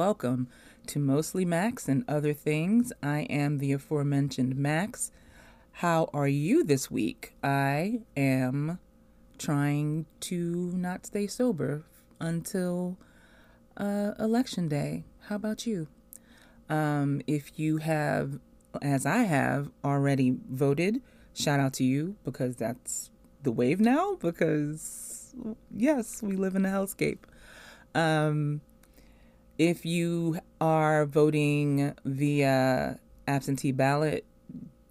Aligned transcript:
welcome 0.00 0.48
to 0.86 0.98
Mostly 0.98 1.44
Max 1.44 1.86
and 1.86 2.06
Other 2.08 2.32
Things. 2.32 2.90
I 3.02 3.26
am 3.28 3.58
the 3.58 3.72
aforementioned 3.72 4.56
Max. 4.56 5.12
How 5.72 6.08
are 6.14 6.26
you 6.26 6.64
this 6.64 6.90
week? 6.90 7.34
I 7.44 8.00
am 8.16 8.78
trying 9.36 10.06
to 10.20 10.72
not 10.74 11.04
stay 11.04 11.26
sober 11.26 11.84
until 12.18 12.96
uh, 13.76 14.12
election 14.18 14.68
day. 14.68 15.04
How 15.26 15.36
about 15.36 15.66
you? 15.66 15.86
Um, 16.70 17.20
if 17.26 17.58
you 17.58 17.76
have, 17.76 18.38
as 18.80 19.04
I 19.04 19.24
have, 19.24 19.68
already 19.84 20.34
voted, 20.48 21.02
shout 21.34 21.60
out 21.60 21.74
to 21.74 21.84
you 21.84 22.16
because 22.24 22.56
that's 22.56 23.10
the 23.42 23.52
wave 23.52 23.80
now. 23.80 24.14
Because, 24.14 25.34
yes, 25.76 26.22
we 26.22 26.36
live 26.36 26.56
in 26.56 26.64
a 26.64 26.70
hellscape. 26.70 27.18
Um, 27.94 28.62
if 29.60 29.84
you 29.84 30.40
are 30.58 31.04
voting 31.04 31.94
via 32.06 32.98
absentee 33.28 33.72
ballot, 33.72 34.24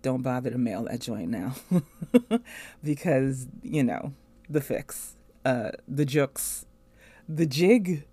don't 0.03 0.21
bother 0.21 0.51
to 0.51 0.59
mail 0.59 0.83
that 0.83 1.01
joint 1.01 1.31
now 1.31 1.55
because, 2.83 3.47
you 3.63 3.83
know, 3.83 4.13
the 4.47 4.61
fix, 4.61 5.15
uh, 5.43 5.71
the 5.87 6.05
jokes, 6.05 6.67
the 7.27 7.47
jig 7.47 8.05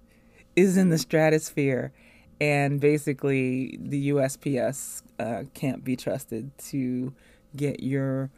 is 0.56 0.79
in 0.79 0.88
the 0.88 0.96
stratosphere. 0.96 1.92
And 2.41 2.80
basically, 2.80 3.79
the 3.79 4.09
USPS 4.09 5.02
uh, 5.18 5.45
can't 5.52 5.84
be 5.84 5.95
trusted 5.95 6.57
to 6.70 7.12
get 7.54 7.82
your 7.82 8.30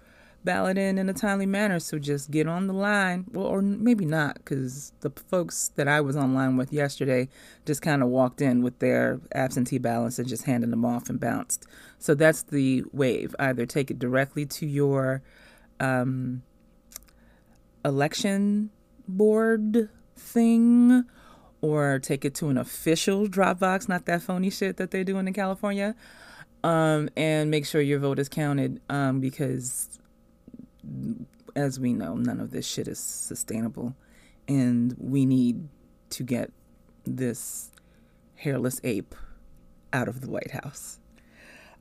ballot 0.45 0.79
in 0.79 0.99
in 0.99 1.09
a 1.09 1.13
timely 1.13 1.47
manner. 1.47 1.79
So 1.79 1.99
just 1.99 2.31
get 2.31 2.47
on 2.47 2.67
the 2.67 2.73
line. 2.73 3.27
Well, 3.33 3.47
or 3.47 3.61
maybe 3.63 4.05
not, 4.05 4.37
because 4.37 4.93
the 5.01 5.11
folks 5.11 5.71
that 5.77 5.89
I 5.89 6.01
was 6.01 6.17
online 6.17 6.57
with 6.57 6.73
yesterday 6.73 7.29
just 7.67 7.83
kind 7.83 8.03
of 8.03 8.09
walked 8.09 8.41
in 8.41 8.63
with 8.63 8.79
their 8.79 9.21
absentee 9.35 9.79
ballots 9.79 10.19
and 10.19 10.29
just 10.29 10.45
handed 10.45 10.71
them 10.71 10.85
off 10.85 11.09
and 11.09 11.21
bounced. 11.21 11.67
So 11.99 12.15
that's 12.15 12.43
the 12.43 12.85
wave. 12.93 13.35
Either 13.39 13.67
take 13.67 13.91
it 13.91 13.99
directly 13.99 14.47
to 14.47 14.67
your 14.67 15.23
um, 15.81 16.43
election 17.85 18.71
board 19.07 19.89
thing 20.17 21.05
or 21.61 21.99
take 21.99 22.25
it 22.25 22.35
to 22.37 22.49
an 22.49 22.57
official 22.59 23.27
drop 23.27 23.59
box, 23.59 23.89
not 23.89 24.07
that 24.07 24.23
phony 24.23 24.51
shit 24.51 24.77
that 24.77 24.91
they're 24.91 25.05
doing 25.05 25.27
in 25.27 25.35
California. 25.35 25.95
Um, 26.65 27.09
and 27.17 27.51
make 27.51 27.67
sure 27.67 27.81
your 27.81 28.01
vote 28.01 28.19
is 28.19 28.29
counted 28.29 28.81
um, 28.89 29.21
because 29.21 29.99
as 31.55 31.81
we 31.81 31.93
know, 31.93 32.15
none 32.15 32.41
of 32.41 32.51
this 32.51 32.67
shit 32.67 32.89
is 32.89 32.99
sustainable. 32.99 33.95
And 34.47 34.95
we 34.99 35.27
need 35.27 35.69
to 36.11 36.23
get 36.23 36.51
this 37.05 37.71
hairless 38.37 38.81
ape 38.85 39.15
out 39.93 40.09
of 40.09 40.21
the 40.21 40.31
White 40.31 40.53
House. 40.53 41.01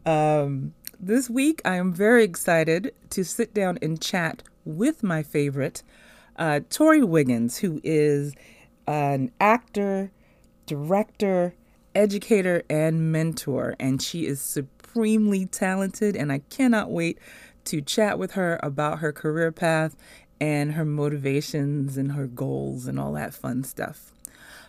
Um, 0.06 0.74
this 1.00 1.30
week, 1.30 1.62
I 1.64 1.76
am 1.76 1.94
very 1.94 2.24
excited 2.24 2.94
to 3.12 3.24
sit 3.24 3.54
down 3.54 3.78
and 3.82 4.02
chat 4.02 4.44
with 4.66 5.04
my 5.04 5.22
favorite, 5.22 5.84
uh, 6.38 6.62
Tori 6.70 7.04
Wiggins, 7.04 7.58
who 7.58 7.80
is 7.84 8.34
an 8.88 9.32
actor, 9.40 10.12
director, 10.66 11.54
educator, 11.94 12.64
and 12.70 13.12
mentor. 13.12 13.76
And 13.80 14.02
she 14.02 14.26
is 14.26 14.42
supremely 14.42 15.46
talented, 15.46 16.16
and 16.16 16.32
I 16.32 16.40
cannot 16.50 16.90
wait 16.90 17.20
to 17.68 17.82
chat 17.82 18.20
with 18.20 18.32
her 18.32 18.60
about 18.64 19.00
her 19.00 19.12
career 19.12 19.52
path 19.52 19.96
and 20.40 20.74
her 20.74 20.86
motivations 20.86 21.98
and 21.98 22.12
her 22.14 22.28
goals 22.28 22.88
and 22.88 23.00
all 23.00 23.14
that 23.14 23.34
fun 23.34 23.64
stuff. 23.64 24.12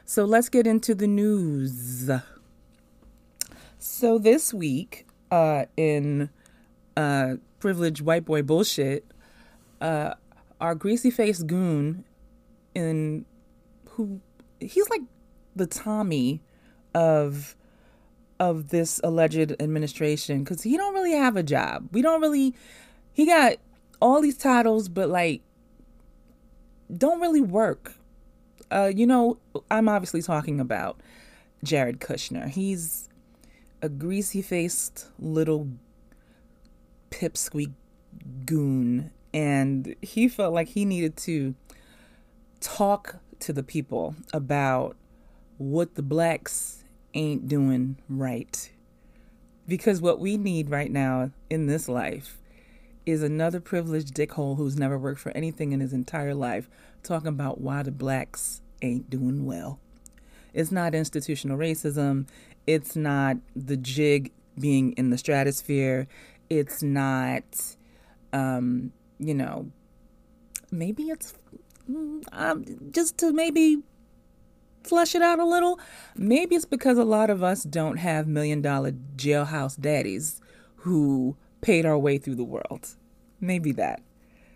So 0.05 0.25
let's 0.25 0.49
get 0.49 0.67
into 0.67 0.95
the 0.95 1.07
news. 1.07 2.11
So 3.79 4.19
this 4.19 4.55
week, 4.55 5.07
uh, 5.31 5.67
in 5.77 6.31
uh, 6.97 7.35
privileged 7.61 8.01
white 8.01 8.25
boy 8.25 8.43
bullshit, 8.43 9.05
uh, 9.81 10.15
our 10.61 10.75
greasy 10.75 11.11
faced 11.11 11.47
goon, 11.47 12.05
in 12.75 13.25
who 13.91 14.21
he's 14.61 14.89
like 14.89 15.03
the 15.55 15.67
Tommy 15.67 16.41
of 16.95 17.55
of 18.41 18.69
this 18.69 19.01
alleged 19.03 19.55
administration 19.61 20.45
because 20.45 20.63
he 20.63 20.77
don't 20.77 20.95
really 20.95 21.13
have 21.13 21.37
a 21.37 21.43
job. 21.43 21.89
We 21.93 22.03
don't 22.03 22.21
really 22.21 22.55
he 23.13 23.27
got 23.27 23.55
all 24.01 24.21
these 24.21 24.39
titles, 24.39 24.89
but 24.89 25.09
like 25.09 25.43
don't 26.97 27.21
really 27.21 27.41
work. 27.41 27.95
Uh, 28.71 28.91
you 28.95 29.07
know, 29.07 29.39
I'm 29.71 29.89
obviously 29.89 30.23
talking 30.23 30.61
about 30.61 31.01
Jared 31.63 32.01
Kushner. 32.01 32.49
He's 32.49 33.09
a 33.83 33.89
greasy 33.89 34.43
faced 34.43 35.07
little 35.19 35.69
pipsqueak 37.11 37.73
goon, 38.45 39.11
and 39.33 39.95
he 40.03 40.29
felt 40.29 40.55
like 40.55 40.69
he 40.69 40.85
needed 40.85 41.17
to 41.19 41.55
talk 42.61 43.17
to 43.41 43.53
the 43.53 43.63
people 43.63 44.17
about 44.33 44.97
what 45.59 45.95
the 45.95 46.03
blacks 46.03 46.85
ain't 47.15 47.49
doing 47.49 47.97
right. 48.09 48.71
Because 49.67 50.01
what 50.01 50.19
we 50.19 50.37
need 50.37 50.71
right 50.71 50.91
now 50.91 51.31
in 51.51 51.67
this 51.67 51.89
life 51.89 52.39
is 53.09 53.23
another 53.23 53.59
privileged 53.59 54.13
dickhole 54.13 54.59
who's 54.59 54.77
never 54.77 54.99
worked 54.99 55.19
for 55.19 55.33
anything 55.33 55.73
in 55.73 55.81
his 55.81 55.95
entire 55.95 56.35
life 56.35 56.69
talking 57.03 57.29
about 57.29 57.59
why 57.59 57.83
the 57.83 57.91
blacks 57.91 58.61
ain't 58.83 59.09
doing 59.09 59.47
well. 59.47 59.81
It's 60.53 60.71
not 60.71 60.95
institutional 60.95 61.57
racism. 61.57 62.29
It's 62.67 62.95
not 62.95 63.39
the 63.57 63.79
jig 63.79 64.31
being 64.61 64.93
in 64.93 65.09
the 65.09 65.17
stratosphere. 65.17 66.07
It's 66.51 66.83
not, 66.83 67.45
um, 68.35 68.93
you 69.19 69.33
know, 69.33 69.73
maybe 70.71 71.05
it's 71.05 71.33
um, 72.33 72.91
just 72.91 73.17
to 73.19 73.33
maybe 73.33 73.79
flush 74.85 75.15
it 75.15 75.23
out 75.23 75.39
a 75.39 75.47
little. 75.47 75.81
Maybe 76.15 76.57
it's 76.57 76.67
because 76.67 76.99
a 76.99 77.05
lot 77.05 77.31
of 77.31 77.43
us 77.43 77.63
don't 77.63 77.97
have 77.97 78.29
million 78.29 78.61
dollar 78.61 78.93
jailhouse 79.17 79.81
daddies 79.81 80.43
who 80.77 81.39
paid 81.61 81.87
our 81.87 81.99
way 81.99 82.19
through 82.19 82.37
the 82.37 82.45
world. 82.45 82.97
Maybe 83.41 83.73
that. 83.73 84.03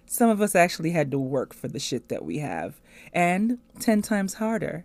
Some 0.06 0.28
of 0.28 0.40
us 0.40 0.54
actually 0.54 0.90
had 0.90 1.10
to 1.12 1.18
work 1.18 1.54
for 1.54 1.68
the 1.68 1.78
shit 1.78 2.08
that 2.08 2.24
we 2.24 2.38
have, 2.38 2.80
and 3.12 3.58
10 3.80 4.02
times 4.02 4.34
harder 4.34 4.84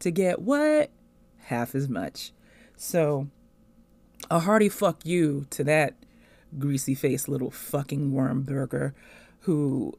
to 0.00 0.10
get 0.10 0.40
what? 0.40 0.90
Half 1.44 1.74
as 1.74 1.88
much. 1.88 2.32
So, 2.76 3.28
a 4.30 4.40
hearty 4.40 4.68
fuck 4.68 5.06
you 5.06 5.46
to 5.50 5.64
that 5.64 5.94
greasy 6.58 6.94
faced 6.94 7.28
little 7.28 7.50
fucking 7.50 8.12
worm 8.12 8.42
burger 8.42 8.94
who 9.40 9.92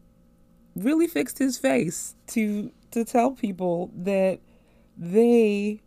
really 0.75 1.07
fixed 1.07 1.39
his 1.39 1.57
face 1.57 2.15
to 2.27 2.71
to 2.91 3.03
tell 3.03 3.31
people 3.31 3.91
that 3.95 4.39
they 4.97 5.81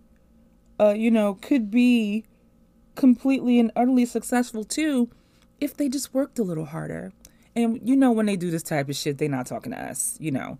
uh 0.78 0.90
you 0.90 1.10
know 1.10 1.34
could 1.34 1.70
be 1.70 2.24
completely 2.94 3.58
and 3.58 3.70
utterly 3.74 4.04
successful 4.04 4.64
too 4.64 5.08
if 5.60 5.76
they 5.76 5.88
just 5.88 6.14
worked 6.14 6.38
a 6.38 6.42
little 6.42 6.66
harder 6.66 7.12
and 7.56 7.80
you 7.82 7.96
know, 7.96 8.12
when 8.12 8.26
they 8.26 8.36
do 8.36 8.50
this 8.50 8.62
type 8.62 8.88
of 8.88 8.96
shit, 8.96 9.18
they're 9.18 9.28
not 9.28 9.46
talking 9.46 9.72
to 9.72 9.82
us, 9.82 10.16
you 10.20 10.30
know. 10.30 10.58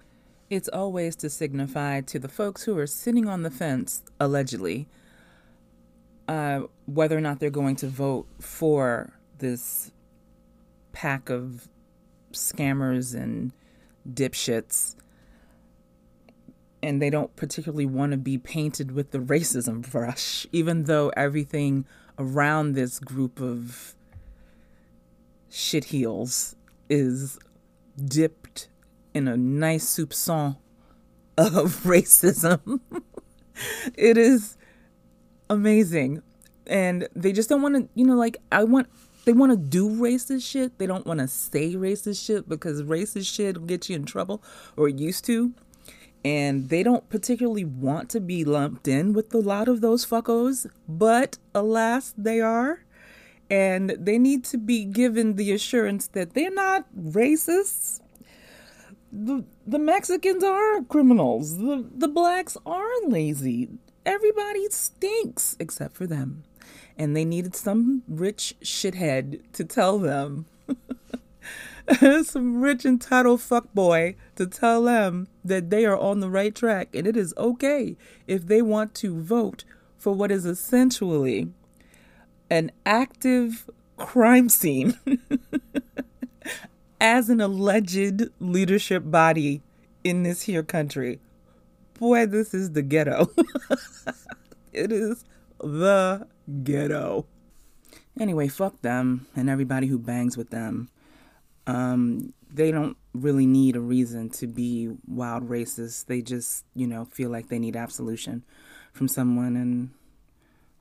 It's 0.49 0.69
always 0.69 1.15
to 1.17 1.31
signify 1.31 2.01
to 2.03 2.19
the 2.19 2.29
folks 2.29 2.65
who 2.65 2.77
are 2.79 2.87
sitting 2.87 3.29
on 3.29 3.43
the 3.43 3.51
fence, 3.51 4.03
allegedly, 4.19 4.89
uh, 6.27 6.63
whether 6.87 7.17
or 7.17 7.21
not 7.21 7.39
they're 7.39 7.51
going 7.51 7.77
to 7.77 7.87
vote 7.87 8.27
for 8.41 9.13
this 9.39 9.93
pack 10.93 11.31
of 11.31 11.69
scammers 12.33 13.15
and 13.15 13.53
dipshits. 14.09 14.97
And 16.83 17.01
they 17.01 17.11
don't 17.11 17.35
particularly 17.37 17.87
want 17.87 18.11
to 18.13 18.19
be 18.19 18.39
painted 18.39 18.91
with 18.91 19.13
the 19.13 19.19
racism 19.19 19.89
brush, 19.89 20.47
even 20.51 20.85
though 20.85 21.13
everything 21.17 21.85
around 22.19 22.73
this 22.73 22.99
group 22.99 23.41
of 23.41 23.95
shitheels 25.51 26.55
is 26.89 27.39
dipped 28.03 28.69
in 29.13 29.29
a 29.29 29.37
nice 29.37 29.85
soupçon 29.97 30.57
of 31.37 31.83
racism. 31.85 32.81
it 33.97 34.17
is 34.17 34.57
amazing. 35.49 36.23
And 36.67 37.09
they 37.15 37.33
just 37.33 37.49
don't 37.49 37.63
want 37.63 37.75
to, 37.77 37.89
you 37.95 38.07
know, 38.07 38.15
like, 38.15 38.37
I 38.53 38.65
want, 38.65 38.89
they 39.25 39.33
want 39.33 39.51
to 39.53 39.57
do 39.57 39.89
racist 39.89 40.49
shit. 40.49 40.79
They 40.79 40.87
don't 40.87 41.07
want 41.07 41.21
to 41.21 41.29
say 41.29 41.75
racist 41.75 42.25
shit 42.25 42.49
because 42.49 42.83
racist 42.83 43.35
shit 43.35 43.59
will 43.59 43.67
get 43.67 43.89
you 43.89 43.97
in 43.97 44.05
trouble 44.05 44.43
or 44.77 44.89
used 44.89 45.25
to. 45.27 45.53
And 46.25 46.69
they 46.69 46.83
don't 46.83 47.09
particularly 47.09 47.65
want 47.65 48.11
to 48.11 48.21
be 48.21 48.45
lumped 48.45 48.87
in 48.87 49.15
with 49.15 49.35
a 49.35 49.39
lot 49.39 49.69
of 49.69 49.81
those 49.81 50.05
fuckos, 50.05 50.67
but 50.87 51.39
alas, 51.55 52.15
they 52.17 52.41
are 52.41 52.85
and 53.51 53.97
they 53.99 54.17
need 54.17 54.45
to 54.45 54.59
be 54.59 54.85
given 54.85 55.35
the 55.35 55.53
assurance 55.53 56.07
that 56.09 56.35
they're 56.35 56.53
not 56.53 56.87
racists. 56.97 58.01
The, 59.13 59.45
the 59.67 59.79
Mexicans 59.81 60.45
are 60.45 60.83
criminals. 60.83 61.59
The, 61.59 61.85
the 61.93 62.07
blacks 62.07 62.57
are 62.65 62.89
lazy. 63.07 63.69
everybody 64.07 64.69
stinks 64.71 65.57
except 65.59 65.97
for 65.97 66.07
them. 66.07 66.45
And 66.97 67.17
they 67.17 67.25
needed 67.25 67.57
some 67.57 68.03
rich 68.07 68.55
shithead 68.63 69.41
to 69.55 69.65
tell 69.65 69.99
them, 69.99 70.47
some 72.23 72.61
rich 72.61 72.85
entitled 72.85 73.41
fuckboy 73.41 74.15
to 74.37 74.47
tell 74.47 74.85
them 74.85 75.27
that 75.45 75.71
they 75.71 75.85
are 75.87 75.97
on 75.97 76.21
the 76.21 76.31
right 76.31 76.55
track 76.55 76.95
and 76.95 77.07
it 77.07 77.17
is 77.17 77.35
okay 77.37 77.97
if 78.27 78.47
they 78.47 78.63
want 78.63 78.95
to 78.95 79.21
vote 79.21 79.65
for 79.99 80.13
what 80.13 80.31
is 80.31 80.45
essentially 80.45 81.49
an 82.51 82.73
active 82.85 83.71
crime 83.97 84.49
scene 84.49 84.99
as 87.01 87.31
an 87.31 87.41
alleged 87.41 88.29
leadership 88.41 89.05
body 89.07 89.63
in 90.03 90.23
this 90.25 90.43
here 90.43 90.63
country. 90.63 91.21
Boy, 91.99 92.27
this 92.27 92.53
is 92.53 92.73
the 92.73 92.83
ghetto. 92.83 93.31
it 94.73 94.91
is 94.91 95.25
the 95.61 96.27
ghetto. 96.63 97.27
Anyway, 98.19 98.49
fuck 98.49 98.81
them 98.83 99.27
and 99.37 99.49
everybody 99.49 99.87
who 99.87 99.99
bangs 99.99 100.37
with 100.37 100.51
them. 100.51 100.89
Um, 101.67 102.33
they 102.53 102.73
don't 102.73 102.97
really 103.15 103.47
need 103.47 103.77
a 103.77 103.81
reason 103.81 104.31
to 104.31 104.47
be 104.47 104.91
wild 105.07 105.49
racist. 105.49 106.07
They 106.07 106.21
just, 106.21 106.65
you 106.75 106.87
know, 106.87 107.05
feel 107.05 107.31
like 107.31 107.49
they 107.49 107.59
need 107.59 107.77
absolution 107.77 108.45
from 108.93 109.09
someone 109.09 109.57
and 109.57 109.91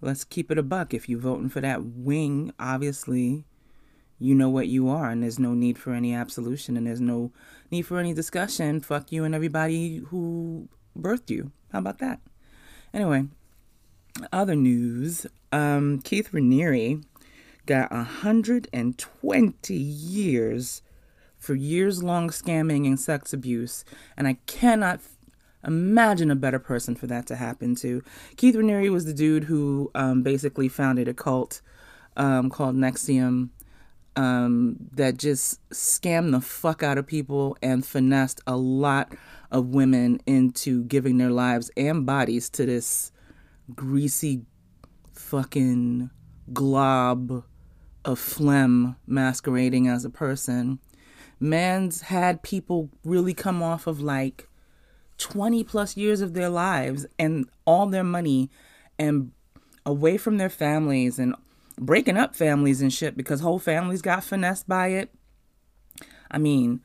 let's 0.02 0.24
keep 0.24 0.52
it 0.52 0.58
a 0.58 0.64
buck. 0.64 0.94
If 0.94 1.10
you're 1.10 1.20
voting 1.20 1.50
for 1.50 1.62
that 1.62 1.84
wing, 1.84 2.54
obviously 2.60 3.46
you 4.20 4.36
know 4.36 4.50
what 4.50 4.68
you 4.68 4.90
are, 4.90 5.10
and 5.10 5.24
there's 5.24 5.40
no 5.40 5.54
need 5.54 5.78
for 5.78 5.94
any 5.94 6.14
absolution, 6.14 6.76
and 6.76 6.86
there's 6.86 7.02
no 7.02 7.32
need 7.72 7.84
for 7.84 8.00
any 8.00 8.14
discussion. 8.14 8.82
Fuck 8.82 9.12
you 9.12 9.24
and 9.24 9.34
everybody 9.34 9.98
who 10.08 10.68
birthed 10.98 11.30
you. 11.30 11.52
How 11.72 11.80
about 11.80 12.00
that? 12.00 12.20
Anyway, 12.94 13.26
other 14.34 14.56
news 14.56 15.26
um, 15.52 16.00
Keith 16.00 16.32
Raniere 16.32 17.04
got 17.66 17.92
120 17.92 19.74
years 19.74 20.82
for 21.38 21.56
years 21.56 22.04
long 22.04 22.30
scamming 22.30 22.86
and 22.86 23.00
sex 23.00 23.32
abuse, 23.32 23.86
and 24.18 24.28
I 24.28 24.38
cannot 24.46 25.00
Imagine 25.66 26.32
a 26.32 26.36
better 26.36 26.60
person 26.60 26.96
for 26.96 27.08
that 27.08 27.28
to 27.28 27.36
happen 27.36 27.76
to. 27.76 28.04
Keith 28.38 28.56
Raniere 28.56 28.92
was 28.92 29.06
the 29.06 29.14
dude 29.14 29.46
who 29.46 29.92
um, 29.94 30.24
basically 30.24 30.68
founded 30.68 31.08
a 31.08 31.14
cult 31.14 31.62
um, 32.16 32.50
called 32.50 32.76
NXIVM 32.76 33.50
um, 34.16 34.76
that 34.94 35.18
just 35.18 35.68
scammed 35.70 36.32
the 36.32 36.42
fuck 36.42 36.84
out 36.84 36.98
of 36.98 37.08
people 37.08 37.58
and 37.62 37.86
finessed 37.86 38.42
a 38.46 38.58
lot 38.58 39.14
of 39.52 39.68
women 39.68 40.20
into 40.26 40.84
giving 40.84 41.18
their 41.18 41.30
lives 41.30 41.72
and 41.78 42.06
bodies 42.06 42.50
to 42.50 42.66
this 42.66 43.12
greasy 43.76 44.42
fucking 45.14 46.10
glob 46.52 47.44
of 48.04 48.20
phlegm 48.20 48.96
masquerading 49.06 49.88
as 49.88 50.04
a 50.04 50.10
person. 50.10 50.80
Man's 51.40 52.02
had 52.02 52.44
people 52.44 52.90
really 53.06 53.34
come 53.34 53.64
off 53.64 53.88
of 53.88 54.02
like 54.02 54.49
20 55.20 55.64
plus 55.64 55.96
years 55.96 56.22
of 56.22 56.34
their 56.34 56.50
lives 56.50 57.06
and 57.20 57.48
all 57.66 57.86
their 57.86 58.04
money 58.04 58.50
and 58.98 59.32
away 59.86 60.18
from 60.18 60.38
their 60.38 60.50
families 60.50 61.20
and 61.20 61.36
breaking 61.78 62.18
up 62.18 62.36
families 62.36 62.82
and 62.82 62.92
shit 62.92 63.16
because 63.16 63.42
whole 63.42 63.60
families 63.60 64.02
got 64.02 64.24
finessed 64.24 64.68
by 64.68 64.88
it. 64.88 65.14
I 66.32 66.38
mean, 66.38 66.82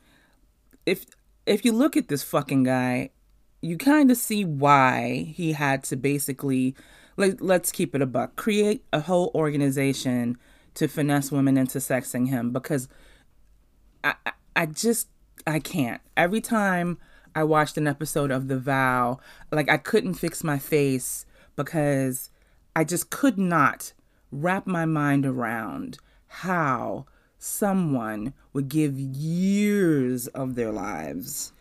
if 0.84 1.06
if 1.46 1.64
you 1.64 1.72
look 1.72 1.96
at 1.96 2.08
this 2.08 2.22
fucking 2.22 2.62
guy, 2.64 3.10
you 3.60 3.76
kind 3.76 4.10
of 4.10 4.16
see 4.16 4.44
why 4.44 5.32
he 5.34 5.52
had 5.52 5.84
to 5.84 5.96
basically 5.96 6.74
let, 7.16 7.40
let's 7.40 7.70
keep 7.70 7.94
it 7.94 8.02
a 8.02 8.06
buck, 8.06 8.36
create 8.36 8.84
a 8.92 9.00
whole 9.00 9.30
organization 9.34 10.38
to 10.74 10.88
finesse 10.88 11.30
women 11.30 11.56
into 11.56 11.78
sexing 11.78 12.28
him 12.28 12.50
because 12.50 12.88
I 14.02 14.14
I 14.56 14.66
just 14.66 15.08
I 15.46 15.58
can't. 15.58 16.00
Every 16.16 16.40
time 16.40 16.98
I 17.34 17.44
watched 17.44 17.76
an 17.76 17.86
episode 17.86 18.30
of 18.30 18.48
The 18.48 18.58
Vow, 18.58 19.18
like 19.50 19.68
I 19.68 19.76
couldn't 19.76 20.14
fix 20.14 20.44
my 20.44 20.58
face 20.58 21.26
because 21.56 22.30
I 22.76 22.84
just 22.84 23.10
could 23.10 23.38
not 23.38 23.92
wrap 24.30 24.66
my 24.66 24.84
mind 24.84 25.26
around 25.26 25.98
how 26.26 27.06
someone 27.38 28.34
would 28.52 28.68
give 28.68 28.98
years 28.98 30.28
of 30.28 30.54
their 30.54 30.70
lives 30.70 31.52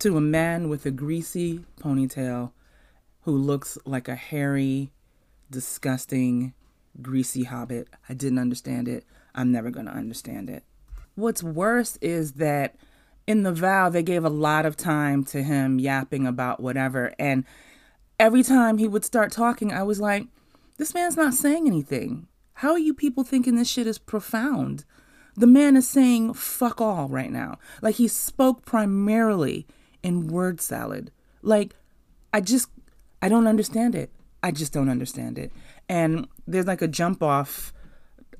to 0.00 0.16
a 0.16 0.20
man 0.20 0.68
with 0.68 0.84
a 0.84 0.90
greasy 0.90 1.64
ponytail 1.80 2.52
who 3.22 3.36
looks 3.36 3.78
like 3.84 4.08
a 4.08 4.14
hairy, 4.14 4.90
disgusting, 5.50 6.52
greasy 7.00 7.44
hobbit. 7.44 7.88
I 8.08 8.14
didn't 8.14 8.38
understand 8.38 8.88
it. 8.88 9.04
I'm 9.34 9.50
never 9.50 9.70
going 9.70 9.86
to 9.86 9.92
understand 9.92 10.50
it. 10.50 10.62
What's 11.14 11.42
worse 11.42 11.96
is 12.00 12.32
that 12.32 12.76
in 13.26 13.42
the 13.42 13.52
vow, 13.52 13.88
they 13.88 14.02
gave 14.02 14.24
a 14.24 14.30
lot 14.30 14.66
of 14.66 14.76
time 14.76 15.24
to 15.24 15.42
him 15.42 15.78
yapping 15.78 16.26
about 16.26 16.60
whatever. 16.60 17.12
And 17.18 17.44
every 18.18 18.42
time 18.42 18.78
he 18.78 18.88
would 18.88 19.04
start 19.04 19.32
talking, 19.32 19.72
I 19.72 19.82
was 19.82 20.00
like, 20.00 20.26
this 20.76 20.94
man's 20.94 21.16
not 21.16 21.34
saying 21.34 21.66
anything. 21.66 22.26
How 22.54 22.72
are 22.72 22.78
you 22.78 22.94
people 22.94 23.24
thinking 23.24 23.56
this 23.56 23.68
shit 23.70 23.86
is 23.86 23.98
profound? 23.98 24.84
The 25.36 25.46
man 25.46 25.76
is 25.76 25.88
saying 25.88 26.34
fuck 26.34 26.80
all 26.80 27.08
right 27.08 27.32
now. 27.32 27.58
Like 27.82 27.96
he 27.96 28.08
spoke 28.08 28.64
primarily 28.64 29.66
in 30.02 30.28
word 30.28 30.60
salad. 30.60 31.10
Like, 31.42 31.74
I 32.32 32.40
just, 32.40 32.68
I 33.20 33.28
don't 33.28 33.46
understand 33.46 33.94
it. 33.94 34.10
I 34.42 34.50
just 34.50 34.72
don't 34.72 34.88
understand 34.88 35.38
it. 35.38 35.52
And 35.88 36.28
there's 36.46 36.66
like 36.66 36.82
a 36.82 36.88
jump 36.88 37.22
off 37.22 37.72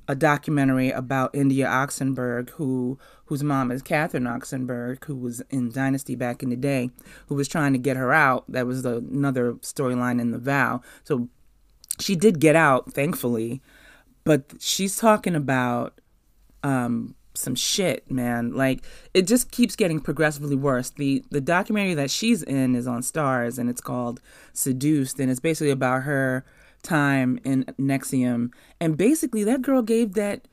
a 0.07 0.15
documentary 0.15 0.91
about 0.91 1.33
India 1.33 1.65
Oxenberg, 1.65 2.51
who 2.51 2.97
whose 3.25 3.43
mom 3.43 3.71
is 3.71 3.81
Catherine 3.81 4.25
Oxenberg, 4.25 5.03
who 5.05 5.15
was 5.15 5.41
in 5.49 5.71
Dynasty 5.71 6.15
back 6.15 6.43
in 6.43 6.49
the 6.49 6.55
day, 6.55 6.91
who 7.27 7.35
was 7.35 7.47
trying 7.47 7.73
to 7.73 7.79
get 7.79 7.97
her 7.97 8.13
out. 8.13 8.45
That 8.47 8.67
was 8.67 8.83
the, 8.83 8.97
another 8.97 9.53
storyline 9.55 10.21
in 10.21 10.31
the 10.31 10.37
vow. 10.37 10.81
So 11.03 11.29
she 11.99 12.15
did 12.15 12.39
get 12.39 12.55
out, 12.55 12.93
thankfully, 12.93 13.61
but 14.23 14.53
she's 14.59 14.97
talking 14.97 15.35
about 15.35 15.99
um, 16.61 17.15
some 17.33 17.55
shit, 17.55 18.09
man. 18.11 18.53
Like 18.53 18.83
it 19.13 19.23
just 19.27 19.51
keeps 19.51 19.75
getting 19.75 19.99
progressively 19.99 20.55
worse. 20.55 20.91
The 20.91 21.23
the 21.31 21.41
documentary 21.41 21.95
that 21.95 22.11
she's 22.11 22.43
in 22.43 22.75
is 22.75 22.87
on 22.87 23.01
Starz 23.01 23.57
and 23.57 23.69
it's 23.69 23.81
called 23.81 24.21
Seduced, 24.53 25.19
and 25.19 25.31
it's 25.31 25.39
basically 25.39 25.71
about 25.71 26.03
her 26.03 26.45
time 26.85 27.39
in 27.43 27.65
NXIVM, 27.79 28.51
and 28.79 28.97
basically 28.97 29.43
that 29.43 29.61
girl 29.61 29.81
gave 29.81 30.13
that 30.13 30.47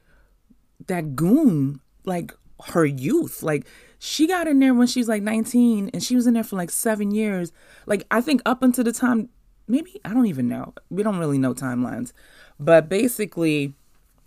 that 0.86 1.14
goon 1.14 1.80
like 2.04 2.32
her 2.66 2.84
youth. 2.84 3.42
Like 3.42 3.66
she 3.98 4.26
got 4.26 4.48
in 4.48 4.58
there 4.58 4.74
when 4.74 4.86
she 4.86 5.00
was 5.00 5.08
like 5.08 5.22
19 5.22 5.90
and 5.92 6.02
she 6.02 6.16
was 6.16 6.26
in 6.26 6.34
there 6.34 6.44
for 6.44 6.56
like 6.56 6.70
7 6.70 7.10
years. 7.10 7.52
Like 7.86 8.06
I 8.10 8.20
think 8.20 8.42
up 8.44 8.62
until 8.62 8.84
the 8.84 8.92
time 8.92 9.28
maybe 9.68 10.00
I 10.04 10.12
don't 10.12 10.26
even 10.26 10.48
know. 10.48 10.74
We 10.90 11.02
don't 11.02 11.18
really 11.18 11.38
know 11.38 11.54
timelines. 11.54 12.12
But 12.58 12.88
basically 12.88 13.74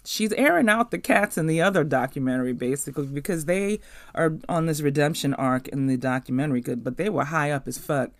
she's 0.06 0.32
airing 0.34 0.70
out 0.70 0.92
the 0.92 0.98
cats 0.98 1.38
in 1.38 1.48
the 1.48 1.62
other 1.62 1.84
documentary 1.84 2.54
basically 2.54 3.08
because 3.08 3.46
they 3.46 3.80
are 4.14 4.38
on 4.48 4.66
this 4.66 4.82
redemption 4.82 5.34
arc 5.34 5.68
in 5.70 5.88
the 5.88 5.98
documentary 5.98 6.62
good 6.62 6.84
but 6.84 6.98
they 6.98 7.10
were 7.10 7.26
high 7.26 7.50
up 7.50 7.68
as 7.68 7.80
fuck 7.80 8.12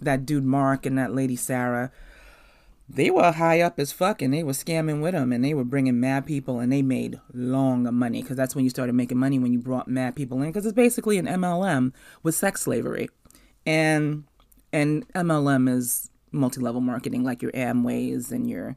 that 0.00 0.24
dude 0.24 0.44
mark 0.44 0.86
and 0.86 0.96
that 0.96 1.14
lady 1.14 1.36
sarah 1.36 1.92
they 2.92 3.08
were 3.08 3.30
high 3.30 3.60
up 3.60 3.78
as 3.78 3.92
fuck 3.92 4.20
and 4.20 4.34
they 4.34 4.42
were 4.42 4.52
scamming 4.52 5.00
with 5.00 5.12
them 5.12 5.32
and 5.32 5.44
they 5.44 5.54
were 5.54 5.64
bringing 5.64 6.00
mad 6.00 6.26
people 6.26 6.58
and 6.58 6.72
they 6.72 6.82
made 6.82 7.20
long 7.32 7.82
money 7.94 8.20
because 8.20 8.36
that's 8.36 8.56
when 8.56 8.64
you 8.64 8.70
started 8.70 8.94
making 8.94 9.18
money 9.18 9.38
when 9.38 9.52
you 9.52 9.60
brought 9.60 9.86
mad 9.86 10.16
people 10.16 10.42
in 10.42 10.48
because 10.48 10.66
it's 10.66 10.74
basically 10.74 11.16
an 11.16 11.26
MLM 11.26 11.92
with 12.24 12.34
sex 12.34 12.62
slavery 12.62 13.08
and 13.64 14.24
and 14.72 15.06
MLM 15.12 15.68
is 15.68 16.10
multi-level 16.32 16.80
marketing 16.80 17.22
like 17.22 17.42
your 17.42 17.52
Amways 17.52 18.32
and 18.32 18.50
your 18.50 18.76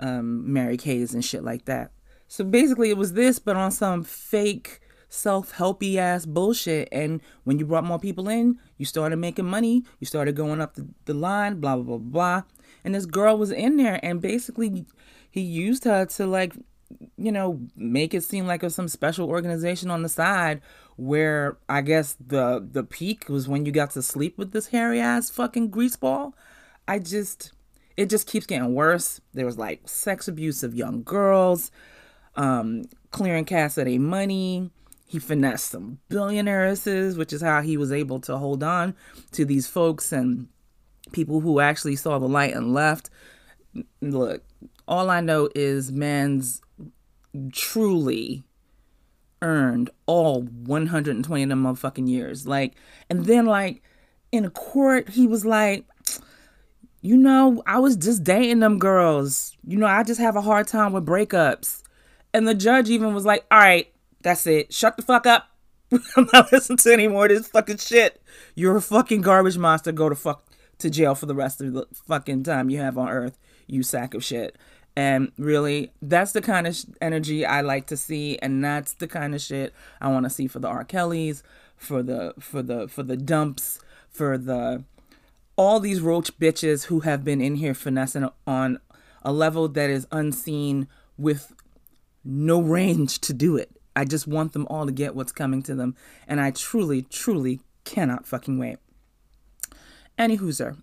um, 0.00 0.50
Mary 0.50 0.78
Kay's 0.78 1.12
and 1.12 1.24
shit 1.24 1.44
like 1.44 1.66
that. 1.66 1.90
So 2.28 2.44
basically 2.44 2.88
it 2.88 2.96
was 2.96 3.12
this 3.12 3.38
but 3.38 3.56
on 3.56 3.70
some 3.70 4.02
fake 4.02 4.80
self-helpy 5.10 5.96
ass 5.96 6.24
bullshit 6.24 6.88
and 6.90 7.20
when 7.44 7.58
you 7.58 7.66
brought 7.66 7.84
more 7.84 7.98
people 7.98 8.30
in 8.30 8.58
you 8.78 8.86
started 8.86 9.16
making 9.16 9.44
money 9.44 9.84
you 10.00 10.06
started 10.06 10.34
going 10.34 10.58
up 10.58 10.72
the, 10.74 10.88
the 11.04 11.12
line 11.12 11.60
blah 11.60 11.76
blah 11.76 11.84
blah 11.84 11.98
blah 11.98 12.42
and 12.84 12.94
this 12.94 13.06
girl 13.06 13.36
was 13.36 13.50
in 13.50 13.76
there 13.76 14.00
and 14.02 14.20
basically 14.20 14.84
he 15.30 15.40
used 15.40 15.84
her 15.84 16.04
to 16.06 16.26
like 16.26 16.54
you 17.16 17.32
know 17.32 17.60
make 17.74 18.12
it 18.12 18.22
seem 18.22 18.46
like 18.46 18.62
it 18.62 18.66
was 18.66 18.74
some 18.74 18.88
special 18.88 19.28
organization 19.28 19.90
on 19.90 20.02
the 20.02 20.08
side 20.08 20.60
where 20.96 21.56
i 21.68 21.80
guess 21.80 22.16
the 22.24 22.66
the 22.72 22.84
peak 22.84 23.28
was 23.28 23.48
when 23.48 23.64
you 23.64 23.72
got 23.72 23.90
to 23.90 24.02
sleep 24.02 24.36
with 24.36 24.52
this 24.52 24.68
hairy 24.68 25.00
ass 25.00 25.30
fucking 25.30 25.70
greaseball 25.70 26.32
i 26.86 26.98
just 26.98 27.52
it 27.96 28.10
just 28.10 28.26
keeps 28.26 28.46
getting 28.46 28.74
worse. 28.74 29.20
There 29.34 29.46
was 29.46 29.58
like 29.58 29.88
sex 29.88 30.28
abuse 30.28 30.62
of 30.62 30.74
young 30.74 31.02
girls 31.02 31.70
um 32.34 32.84
clearing 33.10 33.44
Cassidy 33.44 33.98
money. 33.98 34.70
He 35.06 35.18
finessed 35.18 35.70
some 35.70 35.98
billionairesses 36.10 37.18
which 37.18 37.32
is 37.32 37.42
how 37.42 37.60
he 37.60 37.76
was 37.76 37.92
able 37.92 38.20
to 38.20 38.38
hold 38.38 38.62
on 38.62 38.94
to 39.32 39.44
these 39.44 39.66
folks 39.66 40.12
and 40.12 40.48
people 41.12 41.40
who 41.40 41.60
actually 41.60 41.96
saw 41.96 42.18
the 42.18 42.28
light 42.28 42.54
and 42.54 42.74
left. 42.74 43.10
Look, 44.00 44.42
all 44.86 45.10
I 45.10 45.20
know 45.20 45.48
is 45.54 45.92
man's 45.92 46.60
truly 47.52 48.44
earned 49.40 49.90
all 50.06 50.42
120 50.42 51.42
of 51.42 51.48
them 51.48 51.62
motherfucking 51.64 52.08
years. 52.08 52.46
Like, 52.46 52.74
and 53.10 53.24
then 53.24 53.46
like 53.46 53.82
in 54.30 54.44
a 54.44 54.50
court, 54.50 55.10
he 55.10 55.26
was 55.26 55.44
like, 55.44 55.84
you 57.00 57.16
know, 57.16 57.62
I 57.66 57.80
was 57.80 57.96
just 57.96 58.22
dating 58.22 58.60
them 58.60 58.78
girls. 58.78 59.56
You 59.66 59.76
know, 59.76 59.86
I 59.86 60.04
just 60.04 60.20
have 60.20 60.36
a 60.36 60.40
hard 60.40 60.68
time 60.68 60.92
with 60.92 61.04
breakups. 61.04 61.82
And 62.32 62.46
the 62.46 62.54
judge 62.54 62.88
even 62.88 63.12
was 63.12 63.26
like, 63.26 63.44
all 63.50 63.58
right, 63.58 63.92
that's 64.22 64.46
it. 64.46 64.72
Shut 64.72 64.96
the 64.96 65.02
fuck 65.02 65.26
up. 65.26 65.48
I'm 66.16 66.28
not 66.32 66.52
listening 66.52 66.78
to 66.78 66.92
any 66.92 67.08
more 67.08 67.26
of 67.26 67.30
this 67.30 67.48
fucking 67.48 67.78
shit. 67.78 68.22
You're 68.54 68.76
a 68.76 68.82
fucking 68.82 69.20
garbage 69.20 69.58
monster. 69.58 69.92
Go 69.92 70.08
to 70.08 70.14
fuck 70.14 70.46
to 70.82 70.90
jail 70.90 71.14
for 71.14 71.26
the 71.26 71.34
rest 71.34 71.60
of 71.60 71.72
the 71.72 71.86
fucking 72.06 72.44
time 72.44 72.70
you 72.70 72.78
have 72.78 72.98
on 72.98 73.08
earth, 73.08 73.38
you 73.66 73.82
sack 73.82 74.14
of 74.14 74.24
shit. 74.24 74.56
And 74.94 75.32
really, 75.38 75.92
that's 76.02 76.32
the 76.32 76.42
kind 76.42 76.66
of 76.66 76.76
sh- 76.76 76.84
energy 77.00 77.46
I 77.46 77.62
like 77.62 77.86
to 77.86 77.96
see, 77.96 78.38
and 78.38 78.62
that's 78.62 78.92
the 78.92 79.08
kind 79.08 79.34
of 79.34 79.40
shit 79.40 79.72
I 80.00 80.08
want 80.08 80.24
to 80.24 80.30
see 80.30 80.46
for 80.46 80.58
the 80.58 80.68
R. 80.68 80.84
Kellys, 80.84 81.42
for 81.76 82.02
the 82.02 82.34
for 82.38 82.62
the 82.62 82.88
for 82.88 83.02
the 83.02 83.16
dumps, 83.16 83.80
for 84.10 84.36
the 84.36 84.84
all 85.56 85.80
these 85.80 86.00
roach 86.00 86.38
bitches 86.38 86.86
who 86.86 87.00
have 87.00 87.24
been 87.24 87.40
in 87.40 87.56
here 87.56 87.74
finessing 87.74 88.28
on 88.46 88.80
a 89.22 89.32
level 89.32 89.68
that 89.68 89.88
is 89.88 90.06
unseen 90.10 90.88
with 91.16 91.54
no 92.24 92.60
range 92.60 93.18
to 93.20 93.32
do 93.32 93.56
it. 93.56 93.70
I 93.94 94.04
just 94.04 94.26
want 94.26 94.52
them 94.52 94.66
all 94.68 94.86
to 94.86 94.92
get 94.92 95.14
what's 95.14 95.32
coming 95.32 95.62
to 95.64 95.74
them, 95.74 95.96
and 96.26 96.40
I 96.40 96.50
truly, 96.50 97.02
truly 97.02 97.60
cannot 97.84 98.26
fucking 98.26 98.58
wait. 98.58 98.78
Any 100.18 100.38
hooser, 100.38 100.76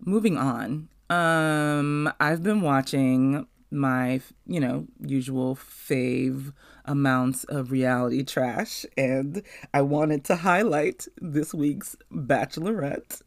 moving 0.00 0.36
on. 0.36 0.88
Um, 1.10 2.12
I've 2.18 2.42
been 2.42 2.60
watching 2.60 3.46
my, 3.70 4.20
you 4.46 4.60
know, 4.60 4.86
usual 5.00 5.56
fave 5.56 6.52
amounts 6.84 7.44
of 7.44 7.70
reality 7.70 8.22
trash, 8.24 8.84
and 8.96 9.42
I 9.72 9.82
wanted 9.82 10.24
to 10.24 10.36
highlight 10.36 11.06
this 11.20 11.54
week's 11.54 11.96
Bachelorette 12.12 13.22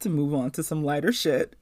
to 0.00 0.08
move 0.08 0.34
on 0.34 0.50
to 0.52 0.62
some 0.62 0.84
lighter 0.84 1.12
shit. 1.12 1.56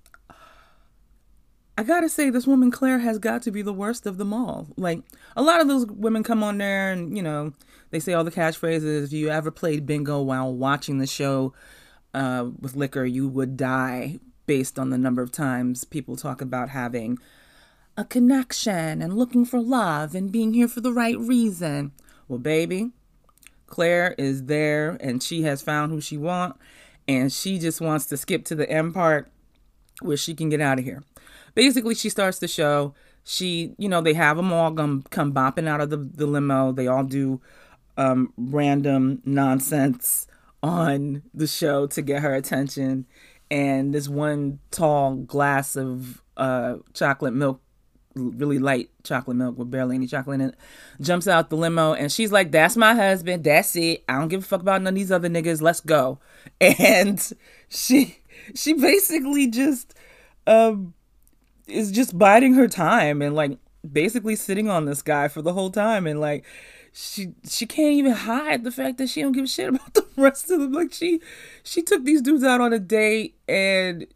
I 1.79 1.85
gotta 1.85 2.09
say, 2.09 2.29
this 2.29 2.47
woman 2.47 2.71
Claire 2.71 2.99
has 2.99 3.19
got 3.19 3.43
to 3.43 3.51
be 3.51 3.63
the 3.63 3.73
worst 3.73 4.07
of 4.07 4.19
them 4.19 4.33
all. 4.35 4.69
Like, 4.77 5.03
a 5.37 5.43
lot 5.43 5.61
of 5.61 5.69
those 5.69 5.87
women 5.87 6.23
come 6.23 6.43
on 6.43 6.59
there 6.59 6.93
and, 6.93 7.17
you 7.17 7.23
know, 7.23 7.53
they 7.91 7.99
say 7.99 8.13
all 8.13 8.25
the 8.25 8.31
catchphrases. 8.31 9.05
If 9.05 9.13
you 9.13 9.31
ever 9.31 9.51
played 9.51 9.87
bingo 9.87 10.21
while 10.21 10.53
watching 10.53 10.99
the 10.99 11.07
show 11.07 11.55
uh, 12.15 12.51
with 12.61 12.77
liquor, 12.77 13.05
you 13.05 13.29
would 13.29 13.57
die 13.57 14.21
based 14.47 14.79
on 14.79 14.91
the 14.91 14.99
number 14.99 15.23
of 15.23 15.33
times 15.33 15.85
people 15.85 16.17
talk 16.17 16.41
about 16.41 16.71
having 16.71 17.19
a 17.97 18.05
connection 18.05 19.03
and 19.03 19.17
looking 19.17 19.45
for 19.45 19.61
love 19.61 20.15
and 20.15 20.33
being 20.33 20.55
here 20.55 20.69
for 20.69 20.81
the 20.81 20.93
right 20.93 21.19
reason. 21.19 21.93
Well, 22.29 22.39
baby, 22.39 22.91
Claire 23.67 24.15
is 24.19 24.45
there 24.45 24.97
and 25.01 25.23
she 25.23 25.43
has 25.43 25.63
found 25.63 25.93
who 25.93 26.01
she 26.01 26.17
wants 26.17 26.59
and 27.07 27.33
she 27.33 27.59
just 27.59 27.81
wants 27.81 28.07
to 28.07 28.17
skip 28.17 28.45
to 28.47 28.55
the 28.55 28.69
end 28.71 28.95
part 28.95 29.31
where 30.01 30.17
she 30.17 30.35
can 30.35 30.49
get 30.49 30.61
out 30.61 30.79
of 30.79 30.85
here. 30.85 31.03
Basically, 31.55 31.95
she 31.95 32.09
starts 32.09 32.39
the 32.39 32.49
show. 32.49 32.95
She, 33.25 33.75
you 33.79 33.89
know, 33.89 34.01
they 34.01 34.15
have 34.15 34.37
them 34.37 34.53
all 34.53 34.73
come, 34.73 35.05
come 35.11 35.33
bopping 35.33 35.69
out 35.69 35.81
of 35.81 35.91
the, 35.91 35.97
the 35.97 36.27
limo. 36.27 36.73
They 36.73 36.87
all 36.87 37.05
do 37.05 37.41
um, 37.97 38.33
random 38.37 39.21
nonsense 39.25 40.27
on 40.63 41.23
the 41.35 41.47
show 41.47 41.87
to 41.89 42.03
get 42.03 42.23
her 42.23 42.35
attention 42.35 43.07
and 43.53 43.93
this 43.95 44.09
one 44.09 44.61
tall 44.71 45.17
glass 45.17 45.77
of 45.77 46.23
uh, 46.39 46.77
chocolate 46.95 47.35
milk, 47.35 47.61
really 48.15 48.59
light 48.59 48.89
chocolate 49.05 49.37
milk 49.37 49.59
with 49.59 49.71
barely 49.71 49.97
any 49.97 50.07
chocolate 50.07 50.41
in 50.41 50.49
it, 50.49 50.55
jumps 51.03 51.29
out 51.29 51.51
the 51.51 51.57
limo 51.57 51.93
and 51.93 52.11
she's 52.11 52.33
like, 52.33 52.51
"That's 52.51 52.79
my 52.79 52.95
husband. 52.95 53.45
That's 53.45 53.77
it. 53.77 54.05
I 54.09 54.19
don't 54.19 54.29
give 54.29 54.41
a 54.41 54.47
fuck 54.47 54.63
about 54.63 54.81
none 54.81 54.95
of 54.95 54.99
these 54.99 55.13
other 55.13 55.29
niggas. 55.29 55.61
Let's 55.61 55.81
go." 55.81 56.19
And 56.61 57.21
she 57.69 58.19
she 58.55 58.73
basically 58.73 59.49
just 59.49 59.95
um 60.47 60.95
is 61.67 61.93
just 61.93 62.19
biding 62.19 62.55
her 62.55 62.69
time 62.69 63.21
and 63.21 63.35
like 63.35 63.59
basically 63.91 64.37
sitting 64.37 64.69
on 64.69 64.87
this 64.87 65.03
guy 65.03 65.29
for 65.29 65.43
the 65.43 65.53
whole 65.53 65.71
time 65.71 66.07
and 66.07 66.21
like 66.21 66.45
she 66.93 67.33
she 67.49 67.67
can't 67.67 67.95
even 67.95 68.13
hide 68.13 68.65
the 68.65 68.71
fact 68.71 68.99
that 68.99 69.09
she 69.09 69.23
don't 69.23 69.33
give 69.33 69.45
a 69.45 69.49
shit 69.49 69.69
about 69.69 69.95
the 69.95 70.07
rest 70.17 70.51
of 70.51 70.61
them. 70.61 70.73
Like 70.73 70.93
she 70.93 71.21
she 71.63 71.83
took 71.83 72.05
these 72.05 72.23
dudes 72.23 72.45
out 72.45 72.61
on 72.61 72.73
a 72.73 72.79
date 72.79 73.37
and 73.49 74.07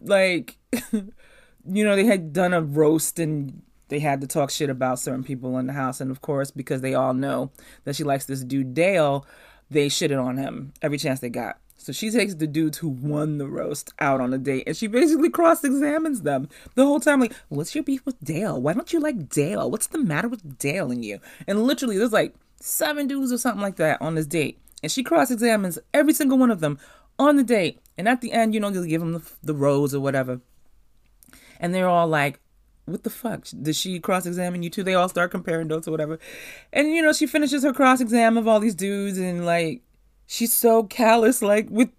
like 0.00 0.56
you 0.92 1.84
know 1.84 1.94
they 1.94 2.06
had 2.06 2.32
done 2.32 2.52
a 2.52 2.62
roast 2.62 3.18
and 3.18 3.62
they 3.88 3.98
had 3.98 4.22
to 4.22 4.26
talk 4.26 4.50
shit 4.50 4.70
about 4.70 4.98
certain 4.98 5.22
people 5.22 5.58
in 5.58 5.66
the 5.66 5.74
house 5.74 6.00
and 6.00 6.10
of 6.10 6.22
course 6.22 6.50
because 6.50 6.80
they 6.80 6.94
all 6.94 7.12
know 7.12 7.50
that 7.84 7.94
she 7.94 8.04
likes 8.04 8.24
this 8.24 8.42
dude 8.42 8.72
Dale, 8.72 9.26
they 9.70 9.88
shitted 9.88 10.22
on 10.22 10.38
him 10.38 10.72
every 10.80 10.98
chance 10.98 11.20
they 11.20 11.28
got. 11.28 11.58
So 11.82 11.92
she 11.92 12.10
takes 12.10 12.36
the 12.36 12.46
dudes 12.46 12.78
who 12.78 12.88
won 12.88 13.38
the 13.38 13.46
roast 13.48 13.92
out 13.98 14.20
on 14.20 14.32
a 14.32 14.38
date 14.38 14.64
and 14.68 14.76
she 14.76 14.86
basically 14.86 15.30
cross 15.30 15.64
examines 15.64 16.22
them 16.22 16.48
the 16.76 16.84
whole 16.84 17.00
time. 17.00 17.18
Like, 17.18 17.34
what's 17.48 17.74
your 17.74 17.82
beef 17.82 18.06
with 18.06 18.22
Dale? 18.22 18.60
Why 18.60 18.72
don't 18.72 18.92
you 18.92 19.00
like 19.00 19.28
Dale? 19.28 19.68
What's 19.68 19.88
the 19.88 19.98
matter 19.98 20.28
with 20.28 20.58
Dale 20.58 20.92
and 20.92 21.04
you? 21.04 21.18
And 21.48 21.64
literally, 21.64 21.98
there's 21.98 22.12
like 22.12 22.36
seven 22.60 23.08
dudes 23.08 23.32
or 23.32 23.38
something 23.38 23.60
like 23.60 23.76
that 23.76 24.00
on 24.00 24.14
this 24.14 24.26
date. 24.26 24.60
And 24.82 24.92
she 24.92 25.02
cross 25.02 25.32
examines 25.32 25.78
every 25.92 26.12
single 26.12 26.38
one 26.38 26.52
of 26.52 26.60
them 26.60 26.78
on 27.18 27.36
the 27.36 27.42
date. 27.42 27.80
And 27.98 28.08
at 28.08 28.20
the 28.20 28.30
end, 28.30 28.54
you 28.54 28.60
know, 28.60 28.70
they'll 28.70 28.84
give 28.84 29.00
them 29.00 29.14
the, 29.14 29.22
the 29.42 29.54
rose 29.54 29.92
or 29.92 30.00
whatever. 30.00 30.40
And 31.58 31.74
they're 31.74 31.88
all 31.88 32.06
like, 32.06 32.38
what 32.84 33.02
the 33.02 33.10
fuck? 33.10 33.46
Did 33.60 33.74
she 33.74 33.98
cross 33.98 34.24
examine 34.26 34.62
you 34.62 34.70
too? 34.70 34.82
They 34.82 34.94
all 34.94 35.08
start 35.08 35.30
comparing 35.30 35.68
notes 35.68 35.86
or 35.88 35.90
whatever. 35.90 36.18
And, 36.72 36.88
you 36.90 37.02
know, 37.02 37.12
she 37.12 37.26
finishes 37.26 37.64
her 37.64 37.72
cross 37.72 38.00
exam 38.00 38.36
of 38.36 38.46
all 38.46 38.60
these 38.60 38.74
dudes 38.74 39.18
and 39.18 39.44
like, 39.44 39.82
she's 40.32 40.52
so 40.54 40.82
callous 40.84 41.42
like 41.42 41.68
with 41.68 41.90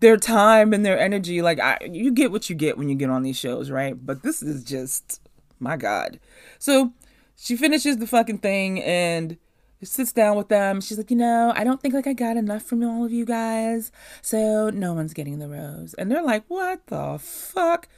their 0.00 0.18
time 0.18 0.74
and 0.74 0.84
their 0.84 0.98
energy. 0.98 1.40
Like 1.40 1.58
I, 1.58 1.78
you 1.90 2.12
get 2.12 2.30
what 2.30 2.50
you 2.50 2.56
get 2.56 2.76
when 2.76 2.90
you 2.90 2.94
get 2.94 3.08
on 3.08 3.22
these 3.22 3.38
shows 3.38 3.70
right? 3.70 3.94
But 4.04 4.22
this 4.22 4.42
is 4.42 4.62
just 4.62 5.20
my 5.58 5.76
god. 5.76 6.20
So 6.58 6.92
she 7.36 7.56
finishes 7.56 7.96
the 7.96 8.06
fucking 8.06 8.38
thing 8.38 8.82
and 8.82 9.38
sits 9.82 10.12
down 10.12 10.36
with 10.36 10.48
them. 10.48 10.80
She's 10.80 10.98
like 10.98 11.10
you 11.10 11.16
know 11.16 11.52
i 11.56 11.64
don't 11.64 11.80
think 11.80 11.94
like 11.94 12.06
i 12.06 12.12
got 12.12 12.36
enough 12.36 12.62
from 12.62 12.82
all 12.82 13.04
of 13.04 13.12
you 13.12 13.26
guys 13.26 13.92
so 14.22 14.70
no 14.70 14.92
one's 14.92 15.14
getting 15.14 15.38
the 15.38 15.48
rose. 15.48 15.94
And 15.94 16.10
they're 16.10 16.22
like 16.22 16.44
what 16.48 16.86
the 16.88 17.18
fuck? 17.18 17.88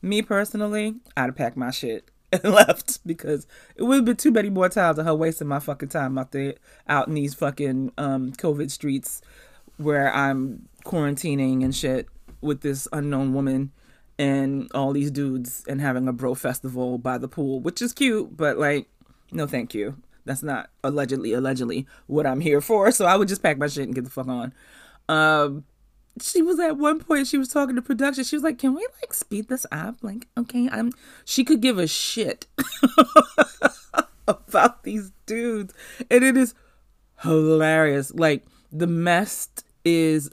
Me 0.00 0.22
personally 0.22 0.96
i'd 1.16 1.26
have 1.26 1.36
packed 1.36 1.56
my 1.56 1.70
shit 1.70 2.11
and 2.42 2.54
left 2.54 3.06
because 3.06 3.46
it 3.76 3.82
would 3.82 3.96
have 3.96 4.04
been 4.04 4.16
too 4.16 4.30
many 4.30 4.50
more 4.50 4.68
times 4.68 4.98
of 4.98 5.04
her 5.04 5.14
wasting 5.14 5.48
my 5.48 5.58
fucking 5.58 5.90
time 5.90 6.16
out 6.16 6.32
there 6.32 6.54
out 6.88 7.08
in 7.08 7.14
these 7.14 7.34
fucking 7.34 7.92
um 7.98 8.32
COVID 8.32 8.70
streets 8.70 9.20
where 9.76 10.12
I'm 10.14 10.68
quarantining 10.84 11.62
and 11.64 11.74
shit 11.74 12.08
with 12.40 12.60
this 12.60 12.88
unknown 12.92 13.34
woman 13.34 13.72
and 14.18 14.70
all 14.74 14.92
these 14.92 15.10
dudes 15.10 15.64
and 15.68 15.80
having 15.80 16.08
a 16.08 16.12
bro 16.12 16.34
festival 16.34 16.98
by 16.98 17.18
the 17.18 17.28
pool, 17.28 17.60
which 17.60 17.82
is 17.82 17.92
cute, 17.92 18.36
but 18.36 18.58
like, 18.58 18.88
no 19.30 19.46
thank 19.46 19.74
you. 19.74 19.96
That's 20.24 20.42
not 20.42 20.70
allegedly, 20.84 21.32
allegedly 21.32 21.86
what 22.06 22.26
I'm 22.26 22.40
here 22.40 22.60
for. 22.60 22.92
So 22.92 23.06
I 23.06 23.16
would 23.16 23.28
just 23.28 23.42
pack 23.42 23.58
my 23.58 23.66
shit 23.66 23.84
and 23.84 23.94
get 23.94 24.04
the 24.04 24.10
fuck 24.10 24.28
on. 24.28 24.52
Um, 25.08 25.64
she 26.20 26.42
was 26.42 26.60
at 26.60 26.76
one 26.76 27.00
point 27.00 27.26
she 27.26 27.38
was 27.38 27.48
talking 27.48 27.76
to 27.76 27.82
production. 27.82 28.24
She 28.24 28.36
was 28.36 28.42
like 28.42 28.58
can 28.58 28.74
we 28.74 28.86
like 29.00 29.14
speed 29.14 29.48
this 29.48 29.66
up? 29.72 29.96
Like 30.02 30.28
okay 30.36 30.68
i'm 30.70 30.92
she 31.24 31.44
could 31.44 31.60
give 31.60 31.78
a 31.78 31.86
shit 31.86 32.46
about 34.28 34.82
these 34.84 35.12
dudes. 35.26 35.72
And 36.10 36.22
it 36.22 36.36
is 36.36 36.54
hilarious. 37.20 38.12
Like 38.12 38.44
the 38.70 38.86
mess 38.86 39.48
is 39.84 40.30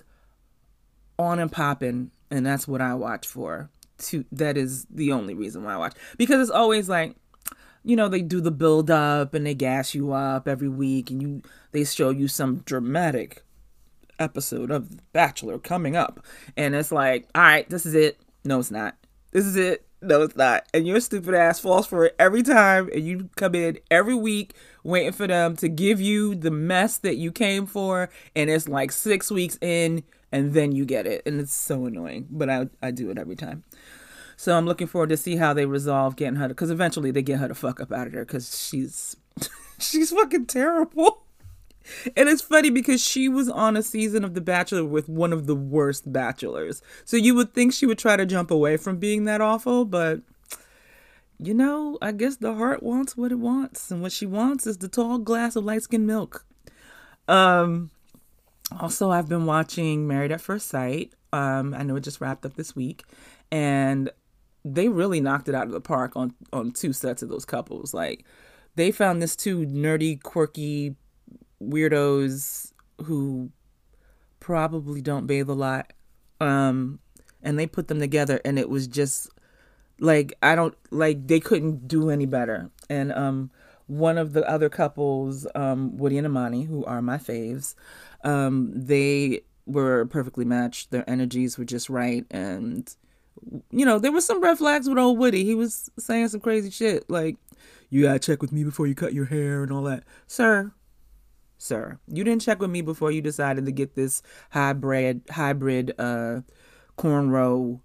on 1.17 1.39
and 1.39 1.51
popping 1.51 2.11
and 2.31 2.45
that's 2.45 2.67
what 2.67 2.81
i 2.81 2.93
watch 2.93 3.27
for. 3.27 3.69
To 3.99 4.23
that 4.31 4.57
is 4.57 4.85
the 4.85 5.11
only 5.11 5.33
reason 5.33 5.63
why 5.63 5.73
i 5.73 5.77
watch. 5.77 5.95
Because 6.17 6.41
it's 6.41 6.55
always 6.55 6.89
like 6.89 7.15
you 7.83 7.95
know 7.95 8.09
they 8.09 8.21
do 8.21 8.41
the 8.41 8.51
build 8.51 8.91
up 8.91 9.33
and 9.33 9.45
they 9.45 9.53
gas 9.53 9.95
you 9.95 10.11
up 10.11 10.47
every 10.47 10.69
week 10.69 11.09
and 11.09 11.21
you 11.21 11.41
they 11.71 11.85
show 11.85 12.09
you 12.09 12.27
some 12.27 12.57
dramatic 12.59 13.43
episode 14.19 14.71
of 14.71 15.11
Bachelor 15.13 15.57
coming 15.59 15.95
up. 15.95 16.25
And 16.55 16.75
it's 16.75 16.91
like, 16.91 17.27
all 17.33 17.41
right, 17.41 17.69
this 17.69 17.85
is 17.85 17.95
it. 17.95 18.19
No, 18.43 18.59
it's 18.59 18.71
not. 18.71 18.95
This 19.31 19.45
is 19.45 19.55
it. 19.55 19.85
No, 20.01 20.21
it's 20.21 20.35
not. 20.35 20.65
And 20.73 20.87
your 20.87 20.99
stupid 20.99 21.33
ass 21.33 21.59
falls 21.59 21.85
for 21.87 22.05
it 22.05 22.15
every 22.17 22.43
time. 22.43 22.89
And 22.93 23.05
you 23.05 23.29
come 23.35 23.55
in 23.55 23.79
every 23.91 24.15
week 24.15 24.53
waiting 24.83 25.11
for 25.11 25.27
them 25.27 25.55
to 25.57 25.67
give 25.67 25.99
you 25.99 26.35
the 26.35 26.51
mess 26.51 26.97
that 26.99 27.15
you 27.15 27.31
came 27.31 27.65
for. 27.65 28.09
And 28.35 28.49
it's 28.49 28.67
like 28.67 28.91
six 28.91 29.29
weeks 29.29 29.57
in, 29.61 30.03
and 30.31 30.53
then 30.53 30.71
you 30.71 30.85
get 30.85 31.05
it. 31.05 31.23
And 31.25 31.39
it's 31.39 31.53
so 31.53 31.85
annoying. 31.85 32.27
But 32.29 32.49
I, 32.49 32.69
I 32.81 32.91
do 32.91 33.09
it 33.09 33.17
every 33.17 33.35
time. 33.35 33.63
So 34.37 34.57
I'm 34.57 34.65
looking 34.65 34.87
forward 34.87 35.09
to 35.09 35.17
see 35.17 35.35
how 35.35 35.53
they 35.53 35.65
resolve 35.65 36.15
getting 36.15 36.37
her 36.37 36.47
because 36.47 36.71
eventually 36.71 37.11
they 37.11 37.21
get 37.21 37.39
her 37.39 37.49
to 37.49 37.53
fuck 37.53 37.81
up 37.81 37.91
out 37.91 38.07
of 38.07 38.13
there 38.13 38.23
because 38.23 38.57
she's 38.57 39.17
she's 39.79 40.11
fucking 40.11 40.45
terrible. 40.45 41.25
And 42.15 42.29
it's 42.29 42.41
funny 42.41 42.69
because 42.69 43.03
she 43.03 43.29
was 43.29 43.49
on 43.49 43.77
a 43.77 43.83
season 43.83 44.23
of 44.23 44.33
The 44.33 44.41
Bachelor 44.41 44.85
with 44.85 45.09
one 45.09 45.33
of 45.33 45.47
the 45.47 45.55
worst 45.55 46.11
bachelors. 46.11 46.81
So 47.05 47.17
you 47.17 47.35
would 47.35 47.53
think 47.53 47.73
she 47.73 47.85
would 47.85 47.99
try 47.99 48.15
to 48.15 48.25
jump 48.25 48.51
away 48.51 48.77
from 48.77 48.97
being 48.97 49.25
that 49.25 49.41
awful, 49.41 49.85
but 49.85 50.21
you 51.41 51.53
know, 51.53 51.97
I 52.01 52.11
guess 52.11 52.35
the 52.35 52.53
heart 52.53 52.83
wants 52.83 53.15
what 53.15 53.31
it 53.31 53.39
wants, 53.39 53.91
and 53.91 54.01
what 54.01 54.11
she 54.11 54.25
wants 54.25 54.67
is 54.67 54.77
the 54.77 54.89
tall 54.89 55.19
glass 55.19 55.55
of 55.55 55.63
light 55.63 55.83
skinned 55.83 56.07
milk. 56.07 56.45
Um 57.27 57.91
also 58.77 59.09
I've 59.09 59.29
been 59.29 59.45
watching 59.45 60.07
Married 60.07 60.31
at 60.31 60.41
First 60.41 60.67
Sight. 60.67 61.13
Um, 61.31 61.73
I 61.73 61.83
know 61.83 61.95
it 61.95 62.01
just 62.01 62.21
wrapped 62.21 62.45
up 62.45 62.55
this 62.55 62.75
week, 62.75 63.03
and 63.51 64.11
they 64.65 64.89
really 64.89 65.21
knocked 65.21 65.47
it 65.47 65.55
out 65.55 65.67
of 65.67 65.71
the 65.71 65.81
park 65.81 66.15
on 66.15 66.33
on 66.51 66.71
two 66.71 66.93
sets 66.93 67.21
of 67.21 67.29
those 67.29 67.45
couples. 67.45 67.93
Like 67.93 68.25
they 68.75 68.91
found 68.91 69.21
this 69.21 69.35
two 69.35 69.65
nerdy, 69.65 70.21
quirky 70.21 70.95
weirdos 71.61 72.71
who 73.03 73.51
probably 74.39 75.01
don't 75.01 75.27
bathe 75.27 75.49
a 75.49 75.53
lot. 75.53 75.93
Um, 76.39 76.99
and 77.41 77.57
they 77.57 77.67
put 77.67 77.87
them 77.87 77.99
together 77.99 78.39
and 78.43 78.59
it 78.59 78.69
was 78.69 78.87
just 78.87 79.29
like 79.99 80.33
I 80.41 80.55
don't 80.55 80.75
like 80.91 81.27
they 81.27 81.39
couldn't 81.39 81.87
do 81.87 82.09
any 82.09 82.25
better. 82.25 82.69
And 82.89 83.11
um 83.13 83.51
one 83.87 84.19
of 84.19 84.33
the 84.33 84.47
other 84.47 84.69
couples, 84.69 85.47
um, 85.55 85.97
Woody 85.97 86.19
and 86.19 86.27
Imani, 86.27 86.63
who 86.63 86.85
are 86.85 87.01
my 87.01 87.17
faves, 87.17 87.73
um, 88.23 88.71
they 88.75 89.41
were 89.65 90.05
perfectly 90.05 90.45
matched. 90.45 90.91
Their 90.91 91.09
energies 91.09 91.57
were 91.57 91.65
just 91.65 91.89
right 91.89 92.25
and 92.29 92.93
you 93.71 93.85
know, 93.85 93.99
there 93.99 94.11
was 94.11 94.25
some 94.25 94.41
red 94.41 94.57
flags 94.57 94.87
with 94.87 94.97
old 94.97 95.17
Woody. 95.17 95.45
He 95.45 95.55
was 95.55 95.89
saying 95.97 96.27
some 96.27 96.41
crazy 96.41 96.69
shit 96.69 97.09
like, 97.09 97.37
you 97.89 98.03
gotta 98.03 98.19
check 98.19 98.41
with 98.41 98.51
me 98.51 98.63
before 98.63 98.85
you 98.85 98.95
cut 98.95 99.13
your 99.13 99.25
hair 99.25 99.63
and 99.63 99.71
all 99.71 99.83
that. 99.83 100.03
Sir, 100.27 100.71
sir, 101.59 101.99
you 102.07 102.23
didn't 102.23 102.41
check 102.41 102.59
with 102.59 102.71
me 102.71 102.81
before 102.81 103.11
you 103.11 103.21
decided 103.21 103.65
to 103.65 103.71
get 103.71 103.93
this 103.93 104.23
hybrid 104.49 105.21
hybrid 105.29 105.93
uh 105.99 106.41
cornrow 106.97 107.79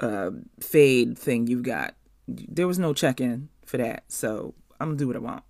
uh 0.00 0.30
fade 0.60 1.18
thing 1.18 1.46
you've 1.46 1.62
got. 1.62 1.94
There 2.26 2.66
was 2.66 2.78
no 2.78 2.94
check 2.94 3.20
in 3.20 3.50
for 3.66 3.76
that. 3.76 4.04
So 4.08 4.54
I'm 4.80 4.88
gonna 4.88 4.98
do 4.98 5.08
what 5.08 5.16
I 5.16 5.20
want. 5.20 5.44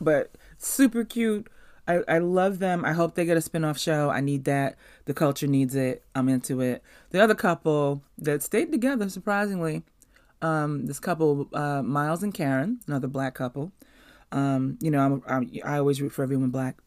But 0.00 0.36
super 0.58 1.04
cute. 1.04 1.48
I, 1.88 2.02
I 2.06 2.18
love 2.18 2.60
them. 2.60 2.84
I 2.84 2.92
hope 2.92 3.14
they 3.14 3.24
get 3.24 3.36
a 3.36 3.40
spin-off 3.40 3.76
show. 3.78 4.10
I 4.10 4.20
need 4.20 4.44
that. 4.44 4.76
The 5.06 5.14
culture 5.14 5.48
needs 5.48 5.74
it. 5.74 6.04
I'm 6.14 6.28
into 6.28 6.60
it. 6.60 6.82
The 7.10 7.20
other 7.20 7.34
couple 7.34 8.02
that 8.18 8.44
stayed 8.44 8.70
together, 8.70 9.08
surprisingly, 9.08 9.82
um, 10.40 10.86
this 10.86 11.00
couple, 11.00 11.48
uh, 11.52 11.82
Miles 11.82 12.22
and 12.22 12.32
Karen, 12.32 12.80
another 12.86 13.08
black 13.08 13.34
couple. 13.34 13.72
Um, 14.30 14.78
you 14.80 14.90
know, 14.90 15.00
I'm, 15.00 15.22
I'm, 15.26 15.50
i 15.64 15.78
always 15.78 16.00
root 16.00 16.12
for 16.12 16.22
everyone 16.22 16.50
black. 16.50 16.78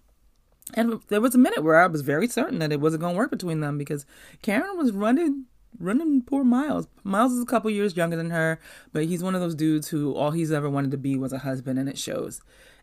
And 0.74 1.02
there 1.10 1.22
was 1.22 1.36
a 1.36 1.40
minute 1.40 1.64
where 1.64 1.80
I 1.80 1.88
was 1.88 2.02
very 2.02 2.28
certain 2.28 2.60
that 2.60 2.72
it 2.72 2.80
wasn't 2.80 3.02
going 3.02 3.14
to 3.14 3.18
work 3.18 3.32
between 3.32 3.60
them 3.60 3.78
because 3.78 4.06
Karen 4.42 4.78
was 4.78 4.92
running 4.92 5.46
running 5.80 6.22
poor 6.22 6.44
Miles. 6.44 6.88
Miles 7.04 7.34
is 7.34 7.42
a 7.42 7.48
couple 7.48 7.70
years 7.72 7.98
younger 7.98 8.16
than 8.16 8.30
her, 8.30 8.60
but 8.92 9.06
he's 9.06 9.24
one 9.24 9.34
of 9.36 9.42
those 9.42 9.56
dudes 9.56 9.88
who 9.88 10.14
all 10.16 10.32
he's 10.32 10.52
ever 10.52 10.70
wanted 10.70 10.92
to 10.92 10.98
be 10.98 11.18
was 11.18 11.34
a 11.34 11.40
husband, 11.40 11.80
and 11.80 11.90
it 11.90 11.98
shows. 11.98 12.42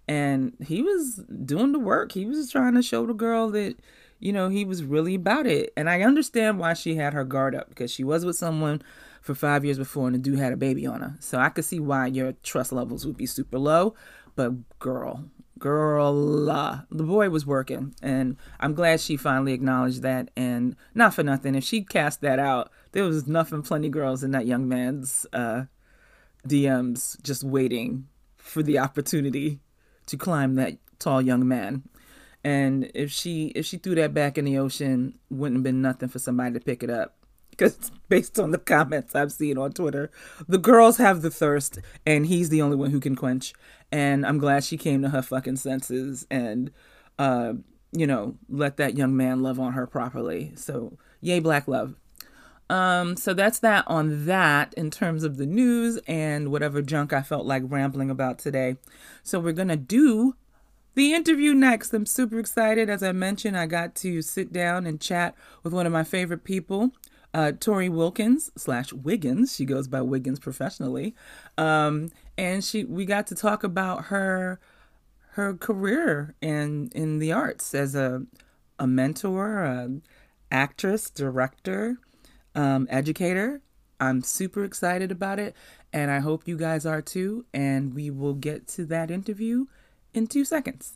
And 0.09 0.57
he 0.67 0.83
was 0.83 1.23
doing 1.45 1.73
the 1.73 1.79
work. 1.79 2.13
He 2.13 2.27
was 2.27 2.51
trying 2.51 2.75
to 2.75 2.83
show 2.83 3.07
the 3.07 3.15
girl 3.15 3.51
that, 3.51 3.77
you 4.19 4.33
know, 4.33 4.49
he 4.49 4.65
was 4.65 4.83
really 4.83 5.15
about 5.15 5.47
it. 5.47 5.73
And 5.77 5.89
I 5.89 6.03
understand 6.03 6.59
why 6.59 6.75
she 6.75 6.97
had 6.97 7.15
her 7.15 7.25
guard 7.25 7.55
up 7.55 7.69
because 7.69 7.93
she 7.93 8.03
was 8.03 8.25
with 8.25 8.37
someone 8.37 8.83
for 9.23 9.35
five 9.35 9.65
years 9.65 9.79
before 9.79 10.07
and 10.07 10.15
the 10.15 10.19
dude 10.19 10.39
had 10.39 10.53
a 10.53 10.57
baby 10.57 10.87
on 10.87 11.01
her. 11.01 11.17
So 11.21 11.39
I 11.39 11.51
could 11.51 11.65
see 11.65 11.79
why 11.79 12.07
your 12.07 12.33
trust 12.43 12.73
levels 12.73 13.07
would 13.07 13.17
be 13.17 13.27
super 13.27 13.59
low. 13.59 13.95
But 14.35 14.79
girl, 14.81 15.27
girl, 15.61 16.51
uh, 16.51 16.81
the 16.91 17.05
boy 17.05 17.31
was 17.31 17.47
working. 17.47 17.95
And 18.03 18.37
I'm 18.59 18.75
glad 18.75 19.01
she 19.01 19.17
finally 19.17 19.53
acknowledged 19.53 20.03
that. 20.03 20.31
And 20.37 20.75
not 20.95 21.15
for 21.15 21.23
nothing, 21.23 21.55
if 21.55 21.63
she 21.63 21.83
cast 21.83 22.21
that 22.23 22.41
out, 22.41 22.73
there 22.93 23.05
was 23.05 23.29
nothing 23.29 23.63
plenty 23.63 23.89
girls 23.89 24.25
in 24.25 24.33
that 24.33 24.47
young 24.47 24.69
man's 24.69 25.27
uh, 25.33 25.65
DMs 26.49 27.23
just 27.23 27.45
waiting 27.45 28.09
for 28.37 28.63
the 28.63 28.79
opportunity 28.79 29.61
to 30.07 30.17
climb 30.17 30.57
that 30.57 30.79
tall 30.99 31.23
young 31.23 31.47
man. 31.47 31.85
And 32.43 32.91
if 32.95 33.13
she 33.13 33.49
if 33.49 33.67
she 33.67 33.77
threw 33.77 33.95
that 33.97 34.15
back 34.15 34.39
in 34.39 34.47
the 34.47 34.59
ocean, 34.59 35.19
wouldn't 35.29 35.59
have 35.59 35.63
been 35.63 35.83
nothing 35.83 36.09
for 36.09 36.19
somebody 36.19 36.55
to 36.55 36.61
pick 36.61 36.83
it 36.83 36.89
up 36.89 37.21
because 37.61 37.93
based 38.09 38.39
on 38.41 38.53
the 38.53 38.59
comments 38.59 39.15
I've 39.15 39.33
seen 39.33 39.59
on 39.59 39.73
Twitter, 39.73 40.11
the 40.49 40.59
girls 40.59 40.97
have 40.97 41.21
the 41.21 41.31
thirst, 41.31 41.79
and 42.07 42.27
he's 42.27 42.49
the 42.49 42.63
only 42.63 42.77
one 42.77 42.91
who 42.91 43.01
can 43.01 43.15
quench. 43.15 43.53
And 43.93 44.25
I'm 44.25 44.39
glad 44.39 44.65
she 44.65 44.77
came 44.77 45.03
to 45.03 45.11
her 45.11 45.23
fucking 45.23 45.57
senses 45.57 46.27
and, 46.31 46.71
uh, 47.19 47.55
you 47.93 48.07
know, 48.07 48.37
let 48.49 48.77
that 48.77 48.97
young 48.97 49.17
man 49.17 49.43
love 49.43 49.59
on 49.59 49.73
her 49.73 49.87
properly. 49.87 50.53
So, 50.55 50.97
yay, 51.21 51.41
black 51.41 51.67
love. 51.67 51.97
Um, 52.71 53.17
so 53.17 53.35
that's 53.35 53.59
that 53.59 53.83
on 53.89 54.27
that 54.27 54.73
in 54.75 54.93
terms 54.93 55.25
of 55.25 55.39
the 55.39 55.47
news 55.47 55.99
and 56.07 56.53
whatever 56.53 56.83
junk 56.83 57.13
I 57.13 57.21
felt 57.21 57.45
like 57.45 57.65
rambling 57.67 58.11
about 58.11 58.39
today. 58.39 58.77
So 59.25 59.41
we're 59.41 59.53
gonna 59.53 59.77
do 59.77 60.37
the 60.95 61.13
interview 61.13 61.53
next. 61.53 61.93
I'm 61.93 62.07
super 62.07 62.39
excited. 62.39 62.89
As 62.89 63.03
I 63.03 63.11
mentioned, 63.11 63.59
I 63.59 63.67
got 63.67 63.97
to 63.97 64.23
sit 64.23 64.53
down 64.53 64.87
and 64.87 65.01
chat 65.01 65.35
with 65.65 65.73
one 65.73 65.85
of 65.85 65.93
my 65.93 66.05
favorite 66.05 66.45
people, 66.45 66.91
uh, 67.35 67.53
Tori 67.59 67.89
Wilkins 67.89 68.53
slash 68.57 68.93
Wiggins. 68.93 69.55
She 69.55 69.65
goes 69.65 69.89
by 69.89 70.03
Wiggins 70.03 70.39
professionally, 70.39 71.17
um, 71.59 72.11
and 72.41 72.65
she 72.65 72.85
we 72.85 73.05
got 73.05 73.27
to 73.27 73.35
talk 73.35 73.63
about 73.63 74.07
her 74.07 74.59
her 75.33 75.53
career 75.55 76.35
in 76.41 76.91
in 76.95 77.19
the 77.19 77.33
arts 77.33 77.75
as 77.75 77.95
a 77.95 78.23
a 78.79 78.87
mentor, 78.87 79.63
a 79.63 79.91
actress, 80.51 81.11
director, 81.11 81.99
um, 82.55 82.89
educator. 82.91 83.61
I'm 84.01 84.23
super 84.23 84.65
excited 84.65 85.13
about 85.13 85.39
it, 85.39 85.55
and 85.93 86.11
I 86.11 86.21
hope 86.21 86.49
you 86.49 86.57
guys 86.57 86.87
are 86.87 87.03
too. 87.03 87.45
And 87.53 87.93
we 87.93 88.09
will 88.09 88.33
get 88.33 88.67
to 88.69 88.87
that 88.87 89.11
interview 89.11 89.67
in 90.15 90.27
two 90.27 90.47
seconds. 90.47 90.95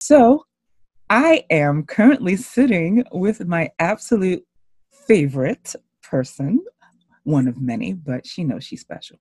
So, 0.00 0.46
I 1.08 1.44
am 1.48 1.84
currently 1.84 2.34
sitting 2.34 3.04
with 3.12 3.46
my 3.46 3.70
absolute 3.78 4.44
favorite 4.90 5.76
person, 6.02 6.64
one 7.26 7.48
of 7.48 7.60
many, 7.60 7.92
but 7.92 8.26
she 8.26 8.44
knows 8.44 8.64
she's 8.64 8.80
special. 8.80 9.18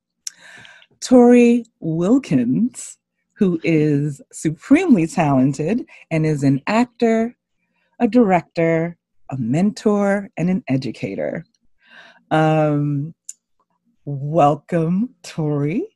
Tori 1.02 1.66
Wilkins, 1.80 2.98
who 3.34 3.60
is 3.64 4.22
supremely 4.32 5.08
talented 5.08 5.86
and 6.12 6.26
is 6.26 6.44
an 6.44 6.62
actor, 6.68 7.36
a 8.00 8.08
director, 8.08 8.96
a 9.30 9.38
mentor, 9.38 10.30
and 10.38 10.50
an 10.50 10.64
educator. 10.68 11.46
Um, 12.32 13.14
welcome, 14.06 15.16
Tori. 15.24 15.88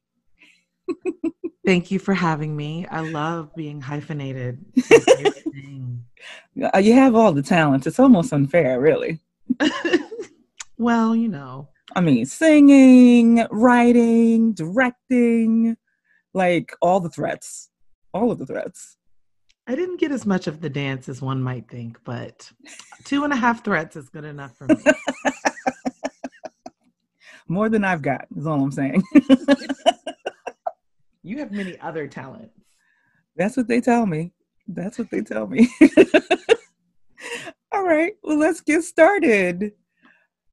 Thank 1.66 1.92
you 1.92 2.00
for 2.00 2.16
having 2.16 2.56
me. 2.56 2.88
I 2.90 3.02
love 3.02 3.56
being 3.56 3.82
hyphenated. 3.82 4.66
You 6.56 6.94
have 6.94 7.16
all 7.16 7.32
the 7.32 7.42
talents. 7.42 7.88
It's 7.88 8.00
almost 8.00 8.34
unfair, 8.34 8.82
really. 8.82 9.20
well, 10.78 11.16
you 11.16 11.30
know. 11.30 11.70
I 11.96 12.02
mean, 12.02 12.26
singing, 12.26 13.46
writing, 13.52 14.54
directing, 14.54 15.78
like 16.34 16.74
all 16.82 17.00
the 17.00 17.10
threats. 17.10 17.70
All 18.14 18.32
of 18.32 18.40
the 18.40 18.46
threats. 18.46 18.98
I 19.68 19.76
didn't 19.76 20.00
get 20.00 20.12
as 20.12 20.26
much 20.26 20.48
of 20.48 20.62
the 20.62 20.70
dance 20.70 21.10
as 21.10 21.22
one 21.22 21.44
might 21.44 21.70
think, 21.70 22.00
but 22.04 22.52
two 23.04 23.24
and 23.24 23.32
a 23.32 23.36
half 23.36 23.64
threats 23.64 23.96
is 23.96 24.10
good 24.10 24.26
enough 24.26 24.58
for 24.58 24.66
me. 24.68 24.76
More 27.48 27.70
than 27.70 27.84
I've 27.84 28.02
got, 28.02 28.26
is 28.36 28.48
all 28.48 28.62
I'm 28.62 28.72
saying. 28.72 29.04
You 31.30 31.38
have 31.40 31.52
many 31.52 31.80
other 31.80 32.08
talents. 32.08 32.56
That's 33.36 33.58
what 33.58 33.68
they 33.68 33.82
tell 33.82 34.06
me. 34.06 34.32
That's 34.68 34.98
what 34.98 35.12
they 35.12 35.22
tell 35.22 35.48
me. 35.48 35.70
All 37.72 37.84
right, 37.84 38.14
well, 38.24 38.38
let's 38.38 38.62
get 38.62 38.84
started. 38.84 39.74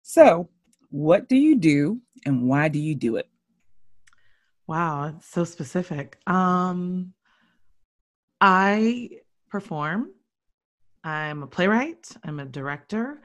So, 0.03 0.51
what 0.97 1.29
do 1.29 1.37
you 1.37 1.57
do 1.57 2.01
and 2.25 2.49
why 2.49 2.69
do 2.69 2.79
you 2.79 2.95
do 2.95 3.17
it? 3.17 3.29
Wow, 4.67 5.15
it's 5.15 5.29
so 5.29 5.45
specific. 5.45 6.19
Um, 6.27 7.13
I 8.41 9.11
perform. 9.51 10.11
I'm 11.05 11.43
a 11.43 11.47
playwright. 11.47 12.09
I'm 12.25 12.41
a 12.41 12.47
director. 12.47 13.21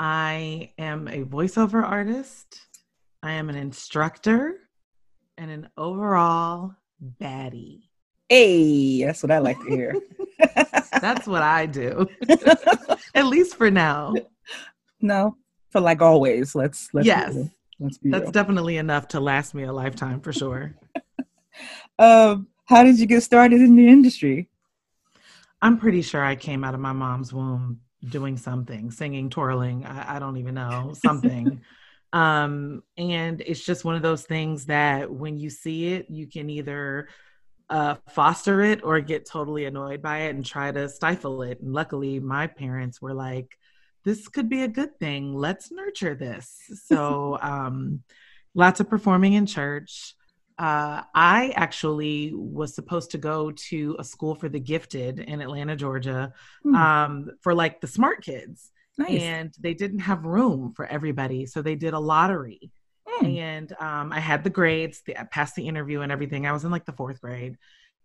I 0.00 0.72
am 0.78 1.06
a 1.06 1.22
voiceover 1.22 1.84
artist. 1.84 2.60
I 3.22 3.34
am 3.34 3.48
an 3.48 3.56
instructor 3.56 4.58
and 5.38 5.48
an 5.48 5.68
overall 5.76 6.74
baddie. 7.20 7.82
Hey, 8.28 9.04
that's 9.04 9.22
what 9.22 9.30
I 9.30 9.38
like 9.38 9.60
to 9.60 9.70
hear. 9.70 9.94
that's 11.00 11.28
what 11.28 11.42
I 11.42 11.66
do. 11.66 12.08
At 13.14 13.26
least 13.26 13.54
for 13.54 13.70
now. 13.70 14.12
No, 15.00 15.36
for 15.72 15.80
like 15.80 16.02
always. 16.02 16.54
Let's 16.54 16.90
let's 16.92 17.06
yes. 17.06 17.34
Be, 17.34 17.50
let's 17.80 17.98
be 17.98 18.10
that's 18.10 18.22
real. 18.24 18.30
definitely 18.32 18.76
enough 18.76 19.08
to 19.08 19.20
last 19.20 19.54
me 19.54 19.64
a 19.64 19.72
lifetime 19.72 20.20
for 20.20 20.32
sure. 20.32 20.74
um, 21.98 22.46
How 22.66 22.84
did 22.84 23.00
you 23.00 23.06
get 23.06 23.22
started 23.22 23.60
in 23.60 23.74
the 23.74 23.88
industry? 23.88 24.48
I'm 25.60 25.78
pretty 25.78 26.02
sure 26.02 26.22
I 26.22 26.36
came 26.36 26.64
out 26.64 26.74
of 26.74 26.80
my 26.80 26.92
mom's 26.92 27.32
womb 27.32 27.80
doing 28.08 28.36
something, 28.36 28.90
singing, 28.90 29.30
twirling. 29.30 29.86
I, 29.86 30.16
I 30.16 30.18
don't 30.18 30.36
even 30.36 30.54
know 30.54 30.92
something. 31.04 31.60
um, 32.12 32.82
and 32.96 33.40
it's 33.40 33.64
just 33.64 33.84
one 33.84 33.94
of 33.94 34.02
those 34.02 34.24
things 34.24 34.66
that 34.66 35.10
when 35.10 35.38
you 35.38 35.50
see 35.50 35.92
it, 35.94 36.10
you 36.10 36.26
can 36.26 36.50
either 36.50 37.08
uh, 37.70 37.94
foster 38.10 38.60
it 38.60 38.80
or 38.82 39.00
get 39.00 39.24
totally 39.24 39.64
annoyed 39.64 40.02
by 40.02 40.22
it 40.22 40.34
and 40.34 40.44
try 40.44 40.72
to 40.72 40.88
stifle 40.88 41.42
it. 41.42 41.60
And 41.60 41.72
luckily, 41.72 42.18
my 42.18 42.48
parents 42.48 43.00
were 43.00 43.14
like, 43.14 43.56
"This 44.04 44.28
could 44.28 44.48
be 44.48 44.62
a 44.62 44.68
good 44.68 44.98
thing. 44.98 45.34
Let's 45.34 45.70
nurture 45.70 46.14
this." 46.14 46.58
So, 46.84 47.38
um, 47.40 48.02
lots 48.54 48.80
of 48.80 48.88
performing 48.88 49.34
in 49.34 49.46
church 49.46 50.14
uh, 50.58 51.02
I 51.14 51.52
actually 51.56 52.32
was 52.34 52.74
supposed 52.74 53.10
to 53.12 53.18
go 53.18 53.50
to 53.50 53.96
a 53.98 54.04
school 54.04 54.34
for 54.34 54.48
the 54.48 54.60
gifted 54.60 55.18
in 55.18 55.40
Atlanta, 55.40 55.76
Georgia, 55.76 56.32
hmm. 56.62 56.74
um, 56.74 57.30
for 57.40 57.54
like 57.54 57.80
the 57.80 57.86
smart 57.86 58.22
kids. 58.22 58.70
Nice. 58.98 59.22
And 59.22 59.54
they 59.58 59.74
didn't 59.74 60.00
have 60.00 60.24
room 60.24 60.72
for 60.76 60.86
everybody. 60.86 61.46
So 61.46 61.62
they 61.62 61.74
did 61.74 61.94
a 61.94 61.98
lottery. 61.98 62.70
Hmm. 63.08 63.26
And 63.26 63.72
um, 63.80 64.12
I 64.12 64.20
had 64.20 64.44
the 64.44 64.50
grades, 64.50 65.02
the, 65.06 65.18
I 65.18 65.24
passed 65.24 65.56
the 65.56 65.66
interview 65.66 66.02
and 66.02 66.12
everything. 66.12 66.46
I 66.46 66.52
was 66.52 66.64
in 66.64 66.70
like 66.70 66.84
the 66.84 66.92
fourth 66.92 67.20
grade. 67.20 67.56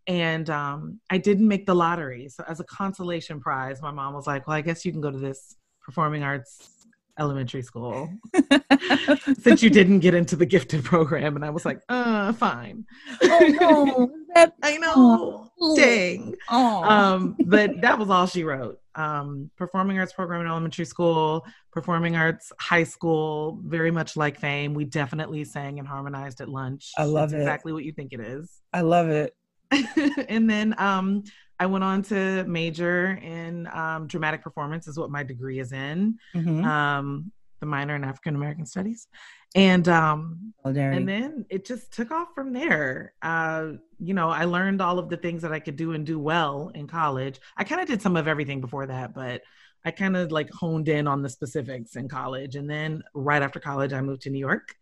And 0.07 0.49
um, 0.49 1.01
I 1.09 1.17
didn't 1.17 1.49
make 1.49 1.65
the 1.65 1.75
lottery. 1.75 2.29
So, 2.29 2.45
as 2.47 2.61
a 2.61 2.63
consolation 2.63 3.41
prize, 3.41 3.81
my 3.81 3.91
mom 3.91 4.13
was 4.13 4.25
like, 4.25 4.47
Well, 4.47 4.55
I 4.55 4.61
guess 4.61 4.85
you 4.85 4.93
can 4.93 5.01
go 5.01 5.11
to 5.11 5.17
this 5.17 5.56
performing 5.87 6.21
arts 6.21 6.85
elementary 7.17 7.61
school 7.61 8.09
since 9.39 9.63
you 9.63 9.69
didn't 9.69 9.99
get 10.01 10.13
into 10.13 10.35
the 10.35 10.45
gifted 10.45 10.83
program 10.83 11.37
and 11.37 11.45
i 11.45 11.49
was 11.49 11.63
like 11.65 11.79
uh 11.87 12.33
fine. 12.33 12.85
Oh 13.23 13.55
no 13.61 14.11
that, 14.35 14.53
i 14.61 14.75
know. 14.77 15.49
Oh, 15.59 15.75
dang. 15.77 16.35
Oh. 16.49 16.83
um 16.83 17.37
but 17.45 17.79
that 17.81 17.97
was 17.97 18.09
all 18.09 18.27
she 18.27 18.43
wrote. 18.43 18.79
Um 18.95 19.49
performing 19.55 19.97
arts 19.97 20.11
program 20.11 20.41
in 20.41 20.47
elementary 20.47 20.83
school 20.85 21.45
performing 21.71 22.17
arts 22.17 22.51
high 22.59 22.83
school 22.83 23.61
very 23.63 23.91
much 23.91 24.17
like 24.17 24.37
fame. 24.37 24.73
We 24.73 24.83
definitely 24.83 25.45
sang 25.45 25.79
and 25.79 25.87
harmonized 25.87 26.41
at 26.41 26.49
lunch. 26.49 26.91
I 26.97 27.05
love 27.05 27.29
That's 27.31 27.39
it. 27.39 27.43
exactly 27.43 27.71
what 27.71 27.85
you 27.85 27.93
think 27.93 28.11
it 28.11 28.19
is. 28.19 28.59
I 28.73 28.81
love 28.81 29.07
it. 29.07 29.33
And 30.29 30.49
then 30.49 30.75
um 30.77 31.23
I 31.59 31.65
went 31.65 31.83
on 31.83 32.03
to 32.03 32.43
major 32.45 33.19
in 33.21 33.67
um, 33.67 34.07
dramatic 34.07 34.43
performance, 34.43 34.87
is 34.87 34.97
what 34.97 35.09
my 35.09 35.23
degree 35.23 35.59
is 35.59 35.71
in. 35.71 36.19
Mm-hmm. 36.35 36.63
Um, 36.63 37.31
the 37.59 37.65
minor 37.65 37.95
in 37.95 38.03
African 38.03 38.35
American 38.35 38.65
Studies, 38.65 39.07
and 39.55 39.87
um, 39.87 40.53
and 40.63 41.09
then 41.09 41.45
it 41.49 41.65
just 41.65 41.91
took 41.91 42.11
off 42.11 42.27
from 42.35 42.53
there. 42.53 43.13
Uh, 43.21 43.71
you 43.99 44.13
know, 44.13 44.29
I 44.29 44.45
learned 44.45 44.81
all 44.81 44.99
of 44.99 45.09
the 45.09 45.17
things 45.17 45.41
that 45.41 45.51
I 45.51 45.59
could 45.59 45.75
do 45.75 45.93
and 45.93 46.05
do 46.05 46.19
well 46.19 46.71
in 46.75 46.87
college. 46.87 47.39
I 47.57 47.63
kind 47.63 47.81
of 47.81 47.87
did 47.87 48.01
some 48.01 48.15
of 48.15 48.27
everything 48.27 48.61
before 48.61 48.85
that, 48.85 49.15
but 49.15 49.41
I 49.83 49.91
kind 49.91 50.15
of 50.15 50.31
like 50.31 50.51
honed 50.51 50.89
in 50.89 51.07
on 51.07 51.21
the 51.21 51.29
specifics 51.29 51.95
in 51.95 52.07
college. 52.07 52.55
And 52.55 52.69
then 52.69 53.03
right 53.13 53.41
after 53.41 53.59
college, 53.59 53.93
I 53.93 54.01
moved 54.01 54.23
to 54.23 54.29
New 54.29 54.39
York 54.39 54.75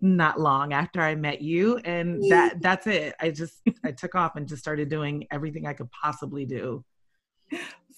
not 0.00 0.38
long 0.40 0.72
after 0.72 1.00
I 1.00 1.14
met 1.14 1.42
you 1.42 1.78
and 1.78 2.22
that 2.30 2.60
that's 2.60 2.86
it. 2.86 3.14
I 3.20 3.30
just 3.30 3.60
I 3.84 3.92
took 3.92 4.14
off 4.14 4.36
and 4.36 4.46
just 4.46 4.62
started 4.62 4.88
doing 4.88 5.26
everything 5.30 5.66
I 5.66 5.72
could 5.72 5.90
possibly 5.90 6.46
do. 6.46 6.84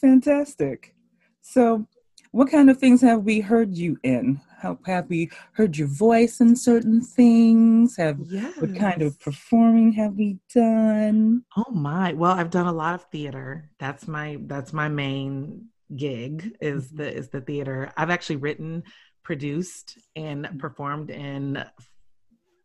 Fantastic. 0.01 0.95
So, 1.43 1.87
what 2.33 2.51
kind 2.51 2.71
of 2.71 2.79
things 2.79 3.01
have 3.03 3.25
we 3.25 3.41
heard 3.41 3.77
you 3.77 3.99
in? 4.03 4.41
How 4.61 4.79
have 4.87 5.09
we 5.09 5.31
heard 5.53 5.77
your 5.77 5.89
voice 5.89 6.41
in 6.41 6.55
certain 6.55 7.01
things? 7.01 7.97
Have 7.97 8.19
yes. 8.27 8.57
what 8.59 8.77
kind 8.77 9.03
of 9.03 9.19
performing 9.21 9.93
have 9.93 10.15
we 10.15 10.39
done? 10.55 11.45
Oh 11.57 11.71
my. 11.73 12.13
Well, 12.13 12.33
I've 12.33 12.51
done 12.51 12.67
a 12.67 12.73
lot 12.73 12.95
of 12.95 13.05
theater. 13.05 13.71
That's 13.79 14.07
my 14.07 14.39
that's 14.43 14.73
my 14.73 14.89
main 14.89 15.67
gig 15.97 16.57
is 16.61 16.87
mm-hmm. 16.87 16.97
the 16.97 17.15
is 17.15 17.29
the 17.31 17.41
theater. 17.41 17.93
I've 17.97 18.11
actually 18.11 18.37
written 18.37 18.85
produced 19.23 19.99
and 20.17 20.59
performed 20.59 21.11
in 21.11 21.65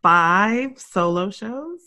five 0.05 0.77
solo 0.77 1.31
shows. 1.31 1.79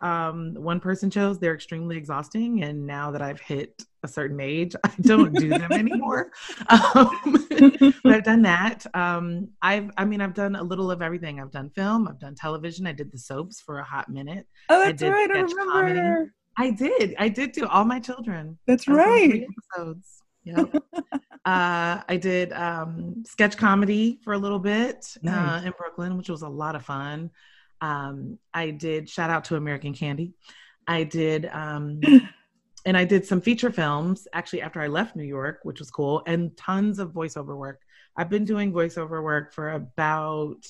Um, 0.00 0.54
one 0.54 0.80
person 0.80 1.10
shows, 1.10 1.38
they're 1.38 1.54
extremely 1.54 1.98
exhausting. 1.98 2.62
And 2.62 2.86
now 2.86 3.10
that 3.10 3.20
I've 3.20 3.40
hit 3.40 3.82
a 4.02 4.08
certain 4.08 4.40
age, 4.40 4.74
I 4.84 4.90
don't 5.02 5.34
do 5.34 5.50
them 5.50 5.70
anymore. 5.72 6.30
Um, 6.70 7.46
but 8.02 8.14
I've 8.14 8.24
done 8.24 8.42
that. 8.42 8.86
Um, 8.94 9.48
I've, 9.60 9.90
I 9.98 10.06
mean, 10.06 10.22
I've 10.22 10.32
done 10.32 10.56
a 10.56 10.62
little 10.62 10.90
of 10.90 11.02
everything. 11.02 11.40
I've 11.40 11.50
done 11.50 11.68
film, 11.68 12.08
I've 12.08 12.18
done 12.18 12.34
television. 12.36 12.86
I 12.86 12.92
did 12.92 13.12
the 13.12 13.18
soaps 13.18 13.60
for 13.60 13.80
a 13.80 13.84
hot 13.84 14.08
minute. 14.08 14.46
Oh, 14.70 14.82
that's 14.82 15.02
I 15.02 15.10
right. 15.10 15.30
I 15.30 15.40
remember. 15.40 15.72
Comedy. 15.72 16.30
I 16.56 16.70
did. 16.70 17.14
I 17.18 17.28
did 17.28 17.52
do 17.52 17.66
all 17.66 17.84
my 17.84 18.00
children. 18.00 18.58
That's 18.66 18.88
right. 18.88 19.44
Episodes. 19.76 20.22
Yep. 20.44 20.74
uh, 21.44 22.00
I 22.08 22.18
did 22.20 22.52
um, 22.54 23.24
sketch 23.26 23.58
comedy 23.58 24.20
for 24.24 24.32
a 24.32 24.38
little 24.38 24.58
bit 24.58 25.04
nice. 25.22 25.62
uh, 25.62 25.66
in 25.66 25.72
Brooklyn, 25.76 26.16
which 26.16 26.30
was 26.30 26.42
a 26.42 26.48
lot 26.48 26.74
of 26.74 26.84
fun. 26.84 27.30
Um, 27.80 28.38
I 28.52 28.70
did 28.70 29.08
shout 29.08 29.30
out 29.30 29.44
to 29.46 29.56
American 29.56 29.94
Candy. 29.94 30.34
I 30.86 31.04
did, 31.04 31.46
um, 31.52 32.00
and 32.86 32.96
I 32.96 33.04
did 33.04 33.26
some 33.26 33.40
feature 33.40 33.70
films 33.70 34.26
actually 34.32 34.62
after 34.62 34.80
I 34.80 34.88
left 34.88 35.16
New 35.16 35.24
York, 35.24 35.60
which 35.62 35.78
was 35.78 35.90
cool, 35.90 36.22
and 36.26 36.56
tons 36.56 36.98
of 36.98 37.12
voiceover 37.12 37.56
work. 37.56 37.80
I've 38.16 38.30
been 38.30 38.44
doing 38.44 38.72
voiceover 38.72 39.22
work 39.22 39.52
for 39.52 39.72
about 39.72 40.66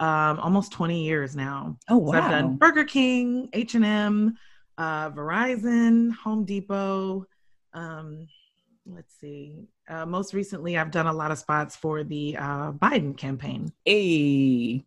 um, 0.00 0.38
almost 0.40 0.72
20 0.72 1.04
years 1.04 1.34
now. 1.36 1.78
Oh 1.88 1.98
wow! 1.98 2.12
So 2.12 2.18
I've 2.18 2.30
done 2.30 2.56
Burger 2.56 2.84
King, 2.84 3.48
H 3.52 3.74
and 3.74 3.84
M, 3.84 4.36
uh, 4.76 5.10
Verizon, 5.10 6.12
Home 6.16 6.44
Depot. 6.44 7.26
Um, 7.72 8.28
let's 8.86 9.14
see. 9.18 9.68
Uh, 9.88 10.04
most 10.06 10.34
recently, 10.34 10.76
I've 10.76 10.90
done 10.90 11.06
a 11.06 11.12
lot 11.12 11.30
of 11.30 11.38
spots 11.38 11.76
for 11.76 12.04
the 12.04 12.36
uh, 12.36 12.72
Biden 12.72 13.16
campaign. 13.16 13.72
Hey. 13.84 14.84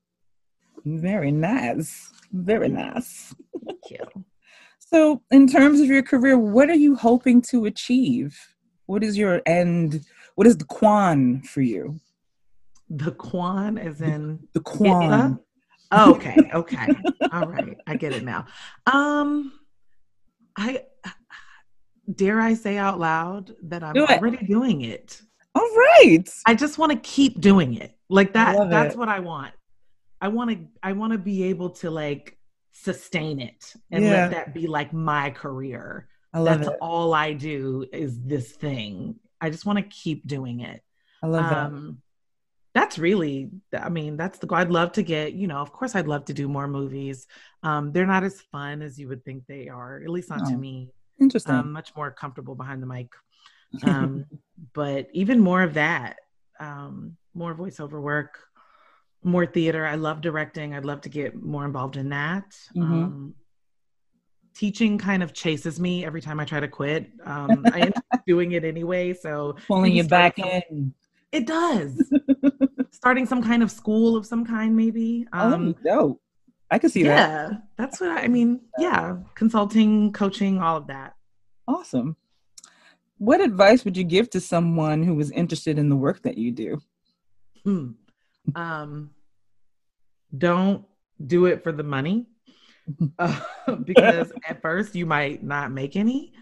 Very 0.96 1.32
nice. 1.32 2.12
Very 2.32 2.70
nice. 2.70 3.36
Thank 3.66 3.92
you. 3.92 4.26
so, 4.80 5.22
in 5.32 5.48
terms 5.48 5.82
of 5.82 5.88
your 5.88 6.04
career, 6.04 6.38
what 6.38 6.70
are 6.70 6.76
you 6.76 6.96
hoping 6.96 7.42
to 7.44 7.66
achieve? 7.66 8.38
What 8.86 9.04
is 9.04 9.18
your 9.18 9.42
end? 9.46 10.06
What 10.36 10.48
is 10.48 10.58
the 10.58 10.66
quan 10.66 11.42
for 11.42 11.62
you? 11.62 12.00
The 12.90 13.12
quan 13.12 13.78
is 13.78 14.02
in 14.02 14.48
the 14.54 14.62
quan. 14.62 15.40
Oh, 15.92 16.16
okay, 16.16 16.38
okay. 16.54 16.88
All 17.34 17.48
right. 17.48 17.78
I 17.86 17.96
get 17.96 18.14
it 18.14 18.24
now. 18.24 18.46
Um 18.86 19.54
I 20.58 20.84
dare 22.14 22.40
I 22.40 22.54
say 22.54 22.78
out 22.78 23.00
loud 23.00 23.54
that 23.64 23.84
I'm 23.84 23.94
Do 23.94 24.06
already 24.06 24.46
doing 24.46 24.82
it. 24.82 25.22
All 25.56 25.70
right. 25.76 26.24
I 26.46 26.56
just 26.56 26.78
want 26.78 26.92
to 26.92 26.98
keep 26.98 27.42
doing 27.42 27.76
it. 27.76 27.94
Like 28.10 28.34
that 28.34 28.70
that's 28.70 28.96
it. 28.96 28.98
what 28.98 29.10
I 29.10 29.20
want. 29.20 29.54
I 30.20 30.30
want 30.30 30.52
to 30.52 30.58
I 30.82 30.94
want 30.94 31.14
to 31.14 31.20
be 31.20 31.44
able 31.44 31.72
to 31.72 31.90
like 31.90 32.38
sustain 32.72 33.40
it 33.40 33.74
and 33.92 34.04
yeah. 34.04 34.12
let 34.12 34.32
that 34.32 34.54
be 34.54 34.68
like 34.68 34.94
my 34.94 35.30
career. 35.32 36.08
I 36.34 36.40
love 36.40 36.60
That's 36.60 36.72
it. 36.72 36.78
all 36.82 37.14
I 37.14 37.34
do 37.34 37.86
is 37.92 38.20
this 38.22 38.52
thing. 38.52 39.16
I 39.40 39.50
just 39.50 39.66
want 39.66 39.80
to 39.80 39.84
keep 39.84 40.28
doing 40.28 40.60
it. 40.60 40.82
I 41.24 41.28
love 41.28 41.52
um, 41.52 41.86
that. 42.74 42.82
That's 42.82 43.00
really, 43.00 43.50
I 43.74 43.90
mean, 43.90 44.18
that's 44.18 44.38
the 44.38 44.46
goal. 44.46 44.60
I'd 44.60 44.70
love 44.70 44.92
to 44.94 45.04
get, 45.04 45.34
you 45.34 45.48
know, 45.48 45.58
of 45.58 45.72
course, 45.72 45.96
I'd 45.96 46.08
love 46.08 46.26
to 46.26 46.34
do 46.34 46.48
more 46.48 46.68
movies. 46.68 47.26
Um, 47.64 47.92
they're 47.92 48.06
not 48.06 48.24
as 48.24 48.40
fun 48.52 48.84
as 48.84 49.00
you 49.00 49.08
would 49.08 49.26
think 49.26 49.46
they 49.48 49.68
are, 49.68 50.00
at 50.04 50.10
least 50.10 50.30
not 50.30 50.42
oh, 50.44 50.52
to 50.52 50.56
me. 50.56 50.92
Interesting. 51.20 51.56
I'm 51.56 51.72
much 51.72 51.96
more 51.96 52.12
comfortable 52.12 52.54
behind 52.54 52.84
the 52.84 52.88
mic. 52.88 53.10
Um, 53.84 54.26
but 54.74 55.08
even 55.12 55.40
more 55.40 55.64
of 55.64 55.74
that, 55.74 56.18
um, 56.60 57.18
more 57.34 57.56
voiceover 57.56 58.00
work, 58.00 58.38
more 59.28 59.46
theater. 59.46 59.86
I 59.86 59.96
love 59.96 60.22
directing. 60.22 60.74
I'd 60.74 60.86
love 60.86 61.02
to 61.02 61.10
get 61.10 61.42
more 61.42 61.66
involved 61.66 61.98
in 61.98 62.10
that. 62.10 62.56
Mm-hmm. 62.76 62.94
Um, 62.94 63.36
teaching 64.56 64.98
kind 64.98 65.22
of 65.22 65.34
chases 65.34 65.80
me 65.80 66.04
every 66.04 66.22
time 66.22 66.40
I 66.40 66.46
try 66.46 66.60
to 66.60 66.68
quit. 66.68 67.12
Um, 67.26 67.66
I 67.74 67.82
end 67.82 67.94
up 68.14 68.22
doing 68.26 68.54
it 68.54 68.64
anyway. 68.64 69.14
So 69.14 69.56
pulling 69.68 69.94
you 69.94 70.04
back 70.04 70.40
in. 70.40 70.94
It 71.32 71.46
does. 71.46 72.02
starting 72.92 73.26
some 73.26 73.44
kind 73.44 73.62
of 73.62 73.70
school 73.70 74.16
of 74.16 74.26
some 74.26 74.46
kind, 74.46 74.76
maybe. 74.76 75.28
Oh, 75.34 75.54
um, 75.54 75.76
oh, 75.78 75.82
no. 75.84 76.20
I 76.70 76.80
can 76.80 76.90
see 76.90 77.04
yeah, 77.04 77.16
that. 77.16 77.52
Yeah, 77.52 77.58
that's 77.78 78.02
what 78.02 78.10
I, 78.10 78.24
I 78.24 78.28
mean. 78.28 78.62
Yeah, 78.78 79.18
consulting, 79.36 80.12
coaching, 80.12 80.60
all 80.60 80.78
of 80.78 80.88
that. 80.88 81.14
Awesome. 81.68 82.18
What 83.20 83.42
advice 83.42 83.86
would 83.86 83.96
you 83.96 84.04
give 84.04 84.30
to 84.32 84.40
someone 84.40 85.04
who 85.04 85.20
is 85.20 85.32
interested 85.32 85.80
in 85.80 85.90
the 85.90 85.96
work 85.96 86.22
that 86.24 86.38
you 86.38 86.52
do? 86.52 86.82
Hmm. 87.64 87.92
Um, 88.56 89.12
don't 90.36 90.86
do 91.26 91.46
it 91.46 91.64
for 91.64 91.72
the 91.72 91.84
money 91.84 92.28
uh, 93.20 93.40
because 93.84 94.32
at 94.48 94.62
first 94.62 94.96
you 94.96 95.06
might 95.06 95.44
not 95.44 95.72
make 95.72 95.96
any. 95.96 96.34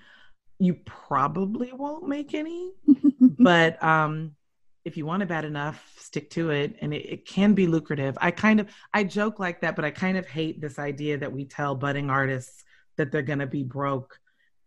You 0.58 0.76
probably 0.86 1.74
won't 1.74 2.08
make 2.08 2.34
any, 2.34 2.71
but 3.21 3.82
um, 3.84 4.36
if 4.86 4.95
you 4.95 5.06
want 5.06 5.21
it 5.21 5.28
bad 5.28 5.43
enough, 5.43 5.93
stick 5.98 6.30
to 6.32 6.52
it, 6.52 6.78
and 6.82 6.93
it, 6.93 7.06
it 7.06 7.26
can 7.26 7.54
be 7.54 7.67
lucrative. 7.67 8.17
I 8.21 8.32
kind 8.32 8.62
of 8.62 8.69
I 8.93 9.04
joke 9.04 9.38
like 9.38 9.62
that, 9.62 9.76
but 9.76 9.84
I 9.84 9.91
kind 9.91 10.17
of 10.17 10.26
hate 10.26 10.62
this 10.62 10.80
idea 10.80 11.17
that 11.17 11.34
we 11.34 11.45
tell 11.45 11.76
budding 11.76 12.10
artists 12.10 12.63
that 12.95 13.12
they're 13.12 13.21
going 13.21 13.39
to 13.39 13.48
be 13.48 13.63
broke 13.63 14.17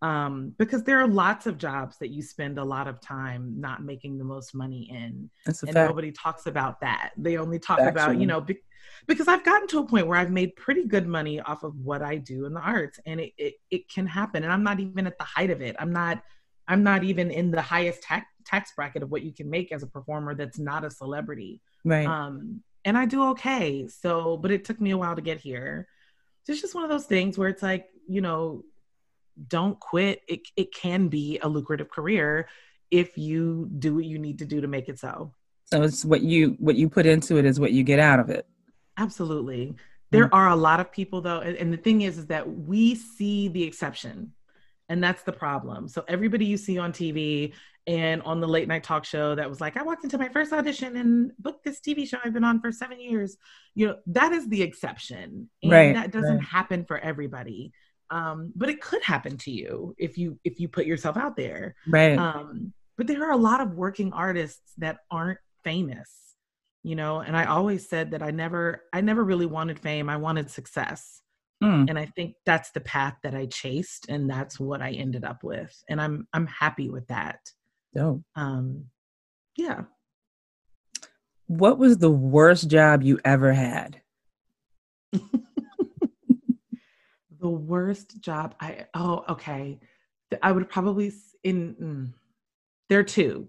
um, 0.01 0.55
because 0.59 0.85
there 0.85 1.01
are 1.01 1.09
lots 1.09 1.47
of 1.47 1.59
jobs 1.59 1.99
that 1.99 2.09
you 2.11 2.23
spend 2.23 2.59
a 2.59 2.65
lot 2.65 2.87
of 2.87 3.01
time 3.01 3.55
not 3.59 3.83
making 3.83 4.17
the 4.19 4.25
most 4.25 4.55
money 4.55 4.89
in 4.91 5.29
That's 5.45 5.63
a 5.63 5.67
and 5.67 5.75
fact. 5.75 5.91
nobody 5.91 6.13
talks 6.13 6.47
about 6.47 6.81
that. 6.81 7.11
They 7.17 7.37
only 7.37 7.59
talk 7.59 7.81
about 7.81 8.19
you 8.21 8.27
know 8.27 8.41
be- 8.41 8.59
because 9.07 9.29
i've 9.29 9.45
gotten 9.45 9.67
to 9.69 9.79
a 9.81 9.87
point 9.87 10.07
where 10.07 10.19
i've 10.19 10.31
made 10.31 10.55
pretty 10.57 10.85
good 10.87 11.07
money 11.07 11.41
off 11.41 11.63
of 11.63 11.75
what 11.81 12.03
i 12.03 12.17
do 12.17 12.47
in 12.47 12.55
the 12.55 12.61
arts 12.61 12.99
and 13.07 13.21
it, 13.21 13.33
it, 13.37 13.55
it 13.71 13.89
can 13.89 14.07
happen 14.07 14.43
and 14.45 14.53
i'm 14.53 14.63
not 14.63 14.81
even 14.81 15.07
at 15.07 15.19
the 15.19 15.25
height 15.25 15.51
of 15.51 15.61
it. 15.61 15.77
I'm 15.79 15.93
not 15.93 16.23
i'm 16.69 16.83
not 16.83 17.05
even 17.05 17.31
in 17.31 17.51
the 17.51 17.61
highest 17.63 18.03
tax 18.03 18.27
tax 18.45 18.73
bracket 18.77 19.03
of 19.03 19.11
what 19.11 19.23
you 19.23 19.33
can 19.33 19.51
make 19.51 19.73
as 19.73 19.83
a 19.83 19.87
performer 19.87 20.35
that's 20.35 20.59
not 20.59 20.85
a 20.85 20.91
celebrity. 20.91 21.61
Right. 21.85 22.07
um 22.07 22.63
and 22.85 22.97
i 22.97 23.05
do 23.05 23.31
okay 23.31 23.89
so 23.89 24.37
but 24.37 24.51
it 24.51 24.65
took 24.65 24.81
me 24.81 24.93
a 24.93 24.97
while 24.99 25.17
to 25.17 25.23
get 25.23 25.39
here. 25.41 25.89
So 26.45 26.53
it's 26.53 26.63
just 26.63 26.75
one 26.75 26.85
of 26.85 26.91
those 26.91 27.07
things 27.07 27.37
where 27.37 27.49
it's 27.49 27.63
like 27.63 27.89
you 28.09 28.21
know 28.21 28.65
don't 29.47 29.79
quit. 29.79 30.23
It, 30.29 30.41
it 30.57 30.75
can 30.75 31.09
be 31.09 31.39
a 31.43 31.49
lucrative 31.49 31.91
career 31.91 32.49
if 32.91 33.19
you 33.19 33.69
do 33.79 33.95
what 33.95 34.05
you 34.05 34.19
need 34.19 34.39
to 34.39 34.45
do 34.45 34.61
to 34.61 34.69
make 34.69 34.89
it 34.89 34.99
so. 34.99 35.33
So 35.65 35.83
it's 35.83 36.05
what 36.05 36.23
you 36.23 36.57
what 36.59 36.77
you 36.77 36.89
put 36.89 37.07
into 37.07 37.37
it 37.37 37.45
is 37.45 37.61
what 37.61 37.73
you 37.73 37.83
get 37.83 38.01
out 38.01 38.21
of 38.21 38.31
it. 38.31 38.47
absolutely. 38.97 39.75
There 40.11 40.25
mm. 40.25 40.31
are 40.33 40.49
a 40.49 40.57
lot 40.57 40.81
of 40.81 40.91
people 40.91 41.21
though 41.21 41.41
and, 41.41 41.57
and 41.57 41.73
the 41.73 41.77
thing 41.77 42.03
is 42.03 42.19
is 42.19 42.27
that 42.27 42.49
we 42.51 42.95
see 42.95 43.49
the 43.49 43.63
exception 43.65 44.33
and 44.89 45.05
that's 45.05 45.23
the 45.23 45.33
problem. 45.33 45.87
So 45.87 46.03
everybody 46.09 46.47
you 46.47 46.57
see 46.57 46.79
on 46.79 46.93
tv 46.93 47.53
and 47.89 48.21
on 48.23 48.39
the 48.41 48.47
late 48.47 48.69
night 48.69 48.85
talk 48.85 49.05
show 49.05 49.35
that 49.35 49.49
was 49.49 49.61
like 49.61 49.77
i 49.77 49.83
walked 49.83 50.05
into 50.05 50.19
my 50.19 50.29
first 50.29 50.53
audition 50.53 50.97
and 50.97 51.33
booked 51.39 51.65
this 51.65 51.81
tv 51.81 52.07
show 52.07 52.19
i've 52.23 52.35
been 52.35 52.45
on 52.45 52.61
for 52.61 52.71
seven 52.71 53.01
years 53.01 53.39
you 53.75 53.87
know 53.87 53.97
that 54.07 54.33
is 54.33 54.47
the 54.49 54.63
exception 54.63 55.49
and 55.63 55.73
Right, 55.73 55.95
that 55.95 56.13
doesn't 56.13 56.37
right. 56.37 56.45
happen 56.45 56.85
for 56.85 56.99
everybody 56.99 57.73
um, 58.11 58.53
but 58.57 58.69
it 58.69 58.81
could 58.81 59.03
happen 59.03 59.37
to 59.39 59.51
you 59.51 59.95
if 59.99 60.17
you 60.19 60.39
if 60.45 60.59
you 60.61 60.69
put 60.69 60.87
yourself 60.87 61.17
out 61.17 61.37
there 61.37 61.75
Right. 61.87 62.19
um, 62.19 62.73
but 62.97 63.07
there 63.07 63.25
are 63.25 63.33
a 63.33 63.37
lot 63.37 63.61
of 63.61 63.75
working 63.75 64.13
artists 64.13 64.73
that 64.79 64.99
aren't 65.11 65.39
famous 65.65 66.11
you 66.85 66.95
know 66.97 67.21
and 67.21 67.37
i 67.37 67.45
always 67.45 67.89
said 67.89 68.13
that 68.13 68.23
i 68.23 68.31
never 68.31 68.85
i 68.93 69.01
never 69.01 69.25
really 69.25 69.47
wanted 69.47 69.79
fame 69.79 70.09
i 70.09 70.17
wanted 70.17 70.51
success 70.51 71.21
Mm. 71.61 71.91
and 71.91 71.99
i 71.99 72.07
think 72.07 72.37
that's 72.47 72.71
the 72.71 72.81
path 72.81 73.17
that 73.25 73.35
i 73.35 73.47
chased 73.47 74.07
and 74.09 74.31
that's 74.31 74.61
what 74.61 74.81
i 74.81 74.93
ended 74.93 75.25
up 75.25 75.43
with 75.43 75.75
and 75.89 76.01
i'm 76.01 76.29
i'm 76.33 76.47
happy 76.47 76.89
with 76.89 77.05
that 77.09 77.41
Dope. 77.93 78.23
um 78.37 78.85
yeah 79.57 79.81
What 81.49 81.77
was 81.79 81.99
the 81.99 82.11
worst 82.13 82.69
job 82.71 83.03
you 83.03 83.19
ever 83.25 83.53
had? 83.53 84.03
the 87.41 87.49
worst 87.49 88.21
job 88.21 88.55
i 88.61 88.87
oh 88.95 89.25
okay. 89.29 89.79
I 90.43 90.53
would 90.53 90.69
probably 90.69 91.13
in 91.43 91.75
mm, 91.81 92.13
there 92.89 92.99
are 92.99 93.05
two. 93.05 93.49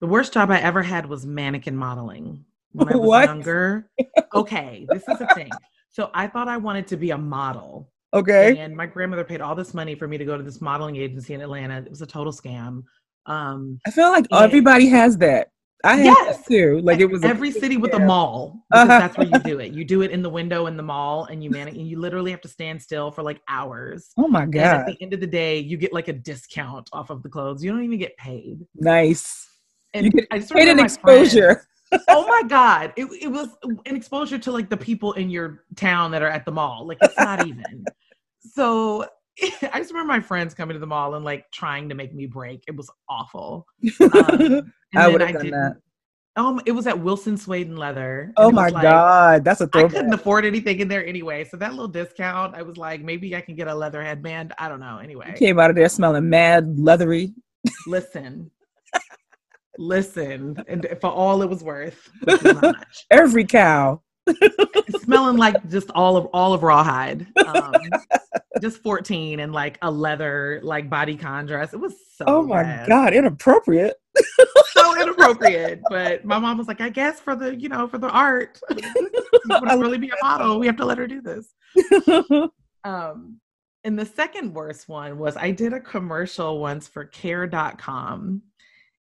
The 0.00 0.06
worst 0.06 0.32
job 0.32 0.50
i 0.50 0.58
ever 0.60 0.82
had 0.82 1.06
was 1.06 1.26
mannequin 1.26 1.76
modeling 1.76 2.44
when 2.72 2.88
i 2.88 2.96
was 2.96 3.06
What? 3.08 3.24
younger. 3.24 3.90
Okay 4.34 4.86
this 4.90 5.08
is 5.08 5.20
a 5.20 5.26
thing. 5.34 5.52
So 5.90 6.10
i 6.14 6.26
thought 6.26 6.48
i 6.48 6.56
wanted 6.56 6.86
to 6.88 6.96
be 6.96 7.10
a 7.10 7.18
model. 7.18 7.90
Okay. 8.14 8.56
and 8.56 8.74
my 8.74 8.86
grandmother 8.86 9.24
paid 9.24 9.40
all 9.40 9.54
this 9.54 9.74
money 9.74 9.94
for 9.94 10.08
me 10.08 10.16
to 10.16 10.24
go 10.24 10.36
to 10.38 10.42
this 10.42 10.60
modeling 10.60 10.96
agency 10.96 11.34
in 11.34 11.40
atlanta. 11.40 11.78
It 11.78 11.90
was 11.90 12.02
a 12.02 12.06
total 12.06 12.32
scam. 12.32 12.84
Um 13.26 13.78
I 13.86 13.90
feel 13.90 14.10
like 14.10 14.26
everybody 14.32 14.86
has 14.88 15.18
that. 15.18 15.48
I 15.84 15.96
had 15.96 16.04
Yes. 16.06 16.36
that 16.38 16.46
too. 16.46 16.80
Like 16.82 17.00
it 17.00 17.06
was 17.10 17.22
every 17.24 17.50
city 17.50 17.76
with 17.76 17.94
a 17.94 17.98
mall 18.00 18.64
Uh-huh. 18.72 18.86
that's 18.86 19.16
where 19.18 19.26
you 19.26 19.38
do 19.40 19.60
it 19.60 19.72
you 19.72 19.84
do 19.84 20.02
it 20.02 20.10
in 20.10 20.22
the 20.22 20.30
window 20.30 20.66
in 20.66 20.76
the 20.76 20.82
mall 20.82 21.26
and 21.26 21.44
you 21.44 21.50
man 21.50 21.68
and 21.68 21.76
you 21.88 21.98
literally 22.00 22.30
have 22.30 22.40
to 22.40 22.48
stand 22.48 22.80
still 22.82 23.10
for 23.10 23.22
like 23.22 23.40
hours 23.48 24.10
Oh 24.16 24.26
my 24.26 24.42
and 24.42 24.56
at 24.56 24.86
the 24.86 24.96
end 25.00 25.12
of 25.12 25.20
the 25.20 25.26
day 25.26 25.58
you 25.58 25.76
get 25.76 25.92
like 25.92 26.08
a 26.08 26.12
discount 26.12 26.88
off 26.92 27.10
of 27.10 27.22
the 27.22 27.28
clothes 27.28 27.62
you 27.62 27.70
don't 27.70 27.84
even 27.84 27.98
get 27.98 28.16
paid 28.16 28.66
Nice. 28.74 29.48
and 29.94 30.06
You 30.06 30.10
get 30.12 30.26
I 30.32 30.38
just 30.38 30.50
Paid 30.52 30.68
an 30.68 30.78
friends- 30.78 30.94
exposure. 30.94 31.66
oh 32.08 32.26
my 32.26 32.42
god 32.48 32.92
it, 32.96 33.04
it 33.22 33.28
was 33.28 33.50
an 33.86 33.94
exposure 33.94 34.38
to 34.38 34.50
like 34.50 34.68
the 34.68 34.76
people 34.76 35.12
in 35.12 35.30
your 35.30 35.62
town 35.76 36.10
that 36.10 36.22
are 36.22 36.30
at 36.30 36.44
the 36.44 36.50
mall 36.52 36.86
like 36.86 36.98
it's 37.02 37.16
not 37.18 37.46
even 37.50 37.84
so 38.40 39.04
i 39.72 39.78
just 39.78 39.92
remember 39.92 40.12
my 40.12 40.18
friends 40.20 40.52
coming 40.54 40.74
to 40.74 40.80
the 40.80 40.86
mall 40.86 41.14
and 41.14 41.24
like 41.24 41.44
trying 41.52 41.88
to 41.88 41.94
make 41.94 42.12
me 42.14 42.26
break 42.26 42.64
it 42.66 42.74
was 42.74 42.90
awful 43.08 43.66
um, 44.00 44.72
and 44.96 45.04
I 45.04 45.08
would've 45.12 45.28
done 45.32 45.42
didn't- 45.44 45.60
that. 45.60 45.76
um 46.36 46.60
it 46.66 46.72
was 46.72 46.86
at 46.86 46.98
wilson 46.98 47.36
Suede 47.36 47.68
and 47.68 47.78
leather 47.78 48.32
Oh 48.36 48.50
my 48.50 48.68
like- 48.68 48.82
god. 48.82 49.44
That's 49.44 49.60
a 49.60 49.64
I 49.64 49.66
throwback. 49.68 49.92
couldn't 49.92 50.12
afford 50.14 50.44
anything 50.44 50.80
in 50.80 50.88
there 50.88 51.04
anyway. 51.06 51.44
So 51.44 51.56
that 51.58 51.70
little 51.72 51.88
discount, 51.88 52.54
I 52.54 52.62
was 52.62 52.76
like, 52.76 53.00
maybe 53.02 53.34
I 53.36 53.40
can 53.40 53.54
get 53.56 53.68
a 53.68 53.74
leather 53.74 54.02
headband. 54.02 54.52
I 54.58 54.68
don't 54.68 54.80
know. 54.80 54.98
Anyway, 54.98 55.34
Came 55.38 55.58
out 55.58 55.70
of 55.70 55.76
there 55.76 55.88
smelling 55.88 56.28
mad 56.28 56.78
leathery. 56.78 57.32
listen, 57.86 58.50
listen, 59.78 60.56
and 60.68 60.86
for 61.00 61.10
all 61.10 61.42
it 61.42 61.48
was 61.48 61.62
worth, 61.62 62.08
which 62.24 62.42
was 62.42 62.54
not 62.54 62.62
much. 62.78 63.06
Every 63.10 63.44
cow. 63.44 64.00
Smelling 65.02 65.36
like 65.36 65.68
just 65.70 65.90
all 65.94 66.16
of 66.16 66.26
all 66.32 66.52
of 66.52 66.62
rawhide. 66.62 67.26
Um, 67.46 67.74
just 68.60 68.82
14 68.82 69.40
and 69.40 69.52
like 69.52 69.78
a 69.82 69.90
leather 69.90 70.60
like 70.62 70.88
body 70.88 71.16
con 71.16 71.46
dress. 71.46 71.72
It 71.74 71.80
was 71.80 71.94
so 72.16 72.24
Oh 72.26 72.42
my 72.42 72.62
bad. 72.62 72.88
god, 72.88 73.12
inappropriate. 73.14 73.96
so 74.72 75.00
inappropriate. 75.00 75.80
But 75.90 76.24
my 76.24 76.38
mom 76.38 76.56
was 76.58 76.66
like, 76.68 76.80
I 76.80 76.88
guess 76.88 77.20
for 77.20 77.36
the 77.36 77.54
you 77.54 77.68
know 77.68 77.86
for 77.86 77.98
the 77.98 78.08
art, 78.08 78.58
want 79.48 79.68
to 79.70 79.76
really 79.78 79.98
be 79.98 80.08
a 80.08 80.24
model, 80.24 80.58
we 80.58 80.66
have 80.66 80.76
to 80.76 80.84
let 80.84 80.98
her 80.98 81.06
do 81.06 81.20
this. 81.20 81.52
Um, 82.84 83.40
and 83.82 83.98
the 83.98 84.06
second 84.06 84.54
worst 84.54 84.88
one 84.88 85.18
was 85.18 85.36
I 85.36 85.50
did 85.50 85.72
a 85.72 85.80
commercial 85.80 86.60
once 86.60 86.86
for 86.86 87.04
care.com 87.04 88.42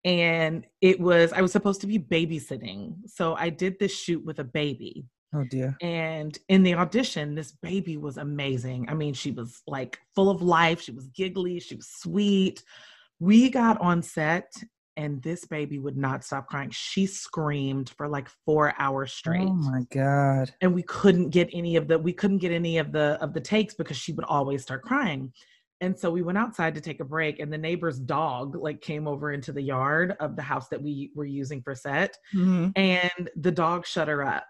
and 0.05 0.65
it 0.81 0.99
was 0.99 1.33
I 1.33 1.41
was 1.41 1.51
supposed 1.51 1.81
to 1.81 1.87
be 1.87 1.99
babysitting. 1.99 2.95
So 3.07 3.35
I 3.35 3.49
did 3.49 3.77
this 3.79 3.95
shoot 3.95 4.23
with 4.23 4.39
a 4.39 4.43
baby. 4.43 5.05
oh 5.35 5.43
dear. 5.49 5.75
And 5.81 6.37
in 6.47 6.63
the 6.63 6.75
audition, 6.75 7.35
this 7.35 7.51
baby 7.61 7.97
was 7.97 8.17
amazing. 8.17 8.87
I 8.89 8.93
mean, 8.93 9.13
she 9.13 9.31
was 9.31 9.61
like 9.67 9.99
full 10.15 10.29
of 10.29 10.41
life, 10.41 10.81
she 10.81 10.91
was 10.91 11.07
giggly, 11.07 11.59
she 11.59 11.75
was 11.75 11.87
sweet. 11.87 12.63
We 13.19 13.49
got 13.49 13.79
on 13.81 14.01
set 14.01 14.53
and 14.95 15.21
this 15.21 15.45
baby 15.45 15.79
would 15.79 15.95
not 15.97 16.25
stop 16.25 16.47
crying. 16.47 16.69
She 16.71 17.05
screamed 17.05 17.89
for 17.97 18.07
like 18.07 18.29
4 18.45 18.73
hours 18.79 19.11
oh, 19.11 19.17
straight 19.17 19.47
Oh 19.47 19.53
my 19.53 19.83
god. 19.91 20.53
and 20.61 20.73
we 20.73 20.83
couldn't 20.83 21.29
get 21.29 21.49
any 21.53 21.75
of 21.75 21.87
the 21.87 21.99
we 21.99 22.13
couldn't 22.13 22.39
get 22.39 22.51
any 22.51 22.77
of 22.77 22.91
the 22.91 23.17
of 23.21 23.33
the 23.33 23.41
takes 23.41 23.73
because 23.73 23.97
she 23.97 24.13
would 24.13 24.25
always 24.25 24.61
start 24.61 24.83
crying 24.83 25.33
and 25.81 25.97
so 25.97 26.11
we 26.11 26.21
went 26.21 26.37
outside 26.37 26.75
to 26.75 26.81
take 26.81 26.99
a 26.99 27.05
break 27.05 27.39
and 27.39 27.51
the 27.51 27.57
neighbor's 27.57 27.99
dog 27.99 28.55
like 28.55 28.81
came 28.81 29.07
over 29.07 29.31
into 29.31 29.51
the 29.51 29.61
yard 29.61 30.15
of 30.19 30.35
the 30.35 30.41
house 30.41 30.67
that 30.69 30.81
we 30.81 31.11
were 31.15 31.25
using 31.25 31.61
for 31.61 31.75
set 31.75 32.15
Mhm. 32.35 32.71
and 32.75 33.29
the 33.35 33.51
dog 33.51 33.85
shut 33.85 34.07
her 34.07 34.23
up 34.23 34.45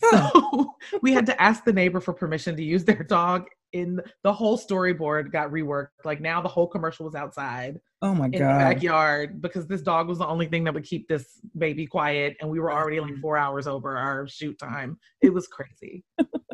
so 0.04 0.74
we 1.02 1.12
had 1.12 1.26
to 1.26 1.42
ask 1.42 1.64
the 1.64 1.72
neighbor 1.72 2.00
for 2.00 2.12
permission 2.12 2.56
to 2.56 2.62
use 2.64 2.84
their 2.84 3.02
dog 3.02 3.46
in 3.72 4.00
the 4.22 4.32
whole 4.32 4.56
storyboard 4.58 5.30
got 5.32 5.50
reworked 5.50 5.88
like 6.04 6.20
now 6.20 6.40
the 6.40 6.48
whole 6.48 6.66
commercial 6.68 7.04
was 7.04 7.14
outside 7.14 7.80
Oh 8.00 8.14
my 8.14 8.26
in 8.26 8.32
the 8.32 8.38
god. 8.38 8.58
backyard 8.58 9.42
because 9.42 9.66
this 9.66 9.82
dog 9.82 10.06
was 10.08 10.18
the 10.18 10.26
only 10.26 10.46
thing 10.46 10.62
that 10.64 10.72
would 10.72 10.84
keep 10.84 11.08
this 11.08 11.40
baby 11.56 11.84
quiet 11.86 12.36
and 12.40 12.48
we 12.48 12.60
were 12.60 12.72
already 12.72 13.00
like 13.00 13.12
Mhm. 13.14 13.20
four 13.20 13.36
hours 13.36 13.66
over 13.66 13.96
our 13.96 14.26
shoot 14.28 14.56
time 14.58 14.98
it 15.20 15.30
was 15.34 15.48
crazy 15.48 16.04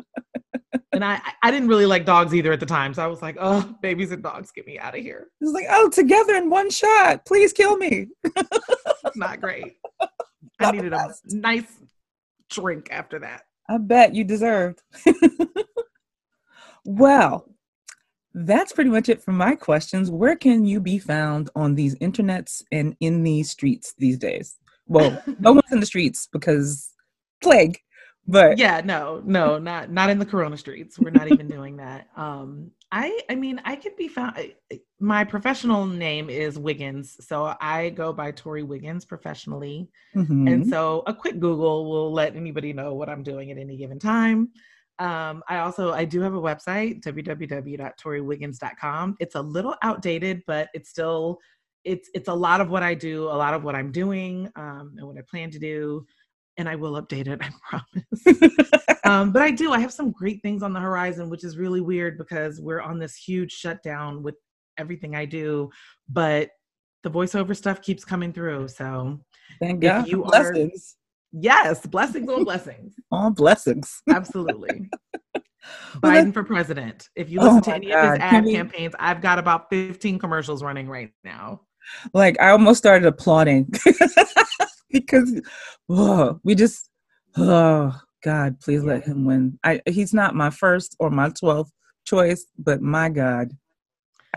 and 0.95 1.05
I 1.05 1.21
I 1.43 1.51
didn't 1.51 1.67
really 1.67 1.85
like 1.85 2.05
dogs 2.05 2.33
either 2.33 2.51
at 2.51 2.59
the 2.59 2.65
time 2.65 2.93
so 2.93 3.03
I 3.03 3.07
was 3.07 3.21
like 3.21 3.37
oh 3.39 3.75
babies 3.81 4.11
and 4.11 4.23
dogs 4.23 4.51
get 4.51 4.65
me 4.65 4.79
out 4.79 4.97
of 4.97 5.01
here 5.01 5.27
It's 5.41 5.51
like, 5.51 5.67
oh, 5.69 5.89
together 5.89 6.35
in 6.35 6.49
one 6.49 6.69
shot. 6.69 7.25
Please 7.25 7.53
kill 7.53 7.77
me. 7.77 8.07
not 9.15 9.41
great 9.41 9.75
I 10.01 10.07
Not 10.59 10.71
the 10.71 10.81
needed 10.83 10.93
a 10.93 11.13
nice 11.29 11.71
drink 12.49 12.89
after 12.91 13.19
that 13.19 13.43
I 13.67 13.77
bet 13.77 14.13
you 14.13 14.23
deserved. 14.23 14.81
well, 16.85 17.49
that's 18.33 18.73
pretty 18.73 18.89
much 18.89 19.09
it 19.09 19.23
for 19.23 19.31
my 19.31 19.55
questions. 19.55 20.11
Where 20.11 20.35
can 20.35 20.65
you 20.65 20.79
be 20.79 20.99
found 20.99 21.49
on 21.55 21.75
these 21.75 21.95
internets 21.95 22.61
and 22.71 22.95
in 22.99 23.23
these 23.23 23.49
streets 23.49 23.93
these 23.97 24.17
days? 24.17 24.57
Well, 24.87 25.21
no 25.39 25.53
one's 25.53 25.71
in 25.71 25.79
the 25.79 25.85
streets 25.85 26.27
because 26.31 26.91
plague, 27.41 27.79
but 28.27 28.57
yeah 28.57 28.81
no 28.83 29.21
no 29.25 29.57
not 29.57 29.89
not 29.91 30.09
in 30.09 30.19
the 30.19 30.25
corona 30.25 30.57
streets. 30.57 30.99
We're 30.99 31.11
not 31.11 31.31
even 31.31 31.47
doing 31.47 31.77
that. 31.77 32.07
Um 32.15 32.71
i 32.91 33.19
i 33.29 33.35
mean 33.35 33.59
i 33.65 33.75
could 33.75 33.95
be 33.97 34.07
found 34.07 34.37
my 34.99 35.23
professional 35.23 35.85
name 35.87 36.29
is 36.29 36.59
wiggins 36.59 37.17
so 37.27 37.55
i 37.59 37.89
go 37.89 38.13
by 38.13 38.29
tori 38.31 38.61
wiggins 38.63 39.03
professionally. 39.05 39.89
Mhm. 40.15 40.51
and 40.51 40.67
so 40.67 41.01
a 41.07 41.13
quick 41.13 41.39
google 41.39 41.89
will 41.89 42.11
let 42.13 42.35
anybody 42.35 42.73
know 42.73 42.93
what 42.93 43.09
i'm 43.09 43.23
doing 43.23 43.49
at 43.51 43.57
any 43.57 43.75
given 43.75 43.97
time. 43.99 44.49
Um, 44.99 45.41
i 45.49 45.57
also 45.57 45.91
i 45.93 46.05
do 46.05 46.21
have 46.21 46.35
a 46.35 46.41
website 46.41 47.01
www.toriwiggins.com 47.03 49.15
it's 49.19 49.35
a 49.35 49.41
little 49.41 49.75
outdated 49.81 50.41
but 50.47 50.69
it's 50.73 50.89
still 50.89 51.39
it's 51.83 52.09
it's 52.13 52.29
a 52.29 52.33
lot 52.33 52.61
of 52.61 52.69
what 52.69 52.83
i 52.83 52.93
do 52.93 53.23
a 53.23 53.37
lot 53.43 53.53
of 53.53 53.63
what 53.63 53.75
i'm 53.75 53.91
doing 53.91 54.49
um, 54.55 54.93
and 54.97 55.05
what 55.07 55.17
i 55.17 55.21
plan 55.29 55.49
to 55.51 55.59
do 55.59 56.05
and 56.57 56.69
I 56.69 56.75
will 56.75 57.01
update 57.01 57.27
it, 57.27 57.41
I 57.43 57.49
promise. 57.69 58.99
um, 59.05 59.31
but 59.31 59.41
I 59.41 59.51
do. 59.51 59.71
I 59.71 59.79
have 59.79 59.93
some 59.93 60.11
great 60.11 60.41
things 60.41 60.63
on 60.63 60.73
the 60.73 60.79
horizon, 60.79 61.29
which 61.29 61.43
is 61.43 61.57
really 61.57 61.81
weird 61.81 62.17
because 62.17 62.59
we're 62.59 62.81
on 62.81 62.99
this 62.99 63.15
huge 63.15 63.51
shutdown 63.51 64.23
with 64.23 64.35
everything 64.77 65.15
I 65.15 65.25
do. 65.25 65.69
But 66.09 66.49
the 67.03 67.11
voiceover 67.11 67.55
stuff 67.55 67.81
keeps 67.81 68.03
coming 68.03 68.33
through. 68.33 68.67
So 68.69 69.19
thank 69.59 69.81
God. 69.81 70.07
You 70.07 70.23
blessings. 70.23 70.95
Are, 71.33 71.39
yes, 71.41 71.85
blessings 71.85 72.29
on 72.29 72.43
blessings. 72.43 72.95
All 73.11 73.29
blessings. 73.29 74.01
Absolutely. 74.09 74.89
Biden 75.97 76.33
for 76.33 76.43
president. 76.43 77.09
If 77.15 77.29
you 77.29 77.39
listen 77.39 77.57
oh 77.57 77.61
to 77.61 77.73
any 77.73 77.87
God. 77.89 78.05
of 78.05 78.11
his 78.11 78.19
ad 78.21 78.45
campaigns, 78.45 78.95
I've 78.99 79.21
got 79.21 79.39
about 79.39 79.69
15 79.69 80.19
commercials 80.19 80.63
running 80.63 80.87
right 80.87 81.11
now. 81.23 81.61
Like 82.13 82.39
I 82.41 82.49
almost 82.49 82.79
started 82.79 83.05
applauding 83.05 83.71
because 84.95 85.41
oh, 85.89 86.39
we 86.43 86.55
just 86.55 86.89
oh 87.37 87.99
God, 88.23 88.59
please 88.61 88.83
let 88.83 89.03
him 89.03 89.25
win. 89.25 89.59
I 89.63 89.81
he's 89.85 90.13
not 90.13 90.35
my 90.35 90.49
first 90.49 90.95
or 90.99 91.09
my 91.09 91.29
12th 91.29 91.71
choice, 92.05 92.45
but 92.57 92.81
my 92.81 93.09
God. 93.09 93.51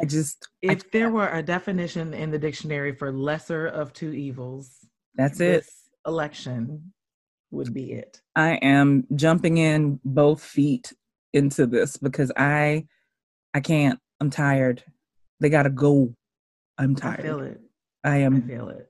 I 0.00 0.04
just 0.04 0.48
if 0.62 0.80
I 0.80 0.88
there 0.92 1.10
were 1.10 1.28
a 1.28 1.42
definition 1.42 2.12
in 2.14 2.30
the 2.30 2.38
dictionary 2.38 2.92
for 2.92 3.12
lesser 3.12 3.66
of 3.66 3.92
two 3.92 4.12
evils, 4.12 4.86
that's 5.14 5.40
it. 5.40 5.64
Election 6.06 6.92
would 7.50 7.72
be 7.72 7.92
it. 7.92 8.20
I 8.36 8.54
am 8.56 9.06
jumping 9.14 9.58
in 9.58 10.00
both 10.04 10.42
feet 10.42 10.92
into 11.32 11.66
this 11.66 11.96
because 11.96 12.32
I 12.36 12.86
I 13.54 13.60
can't. 13.60 13.98
I'm 14.20 14.30
tired. 14.30 14.82
They 15.40 15.50
gotta 15.50 15.70
go. 15.70 16.14
I'm 16.76 16.96
tired. 16.96 17.20
I 17.20 17.22
feel 17.22 17.40
it. 17.40 17.60
I 18.04 18.16
am 18.18 18.36
I 18.44 18.48
feel 18.48 18.68
it. 18.68 18.87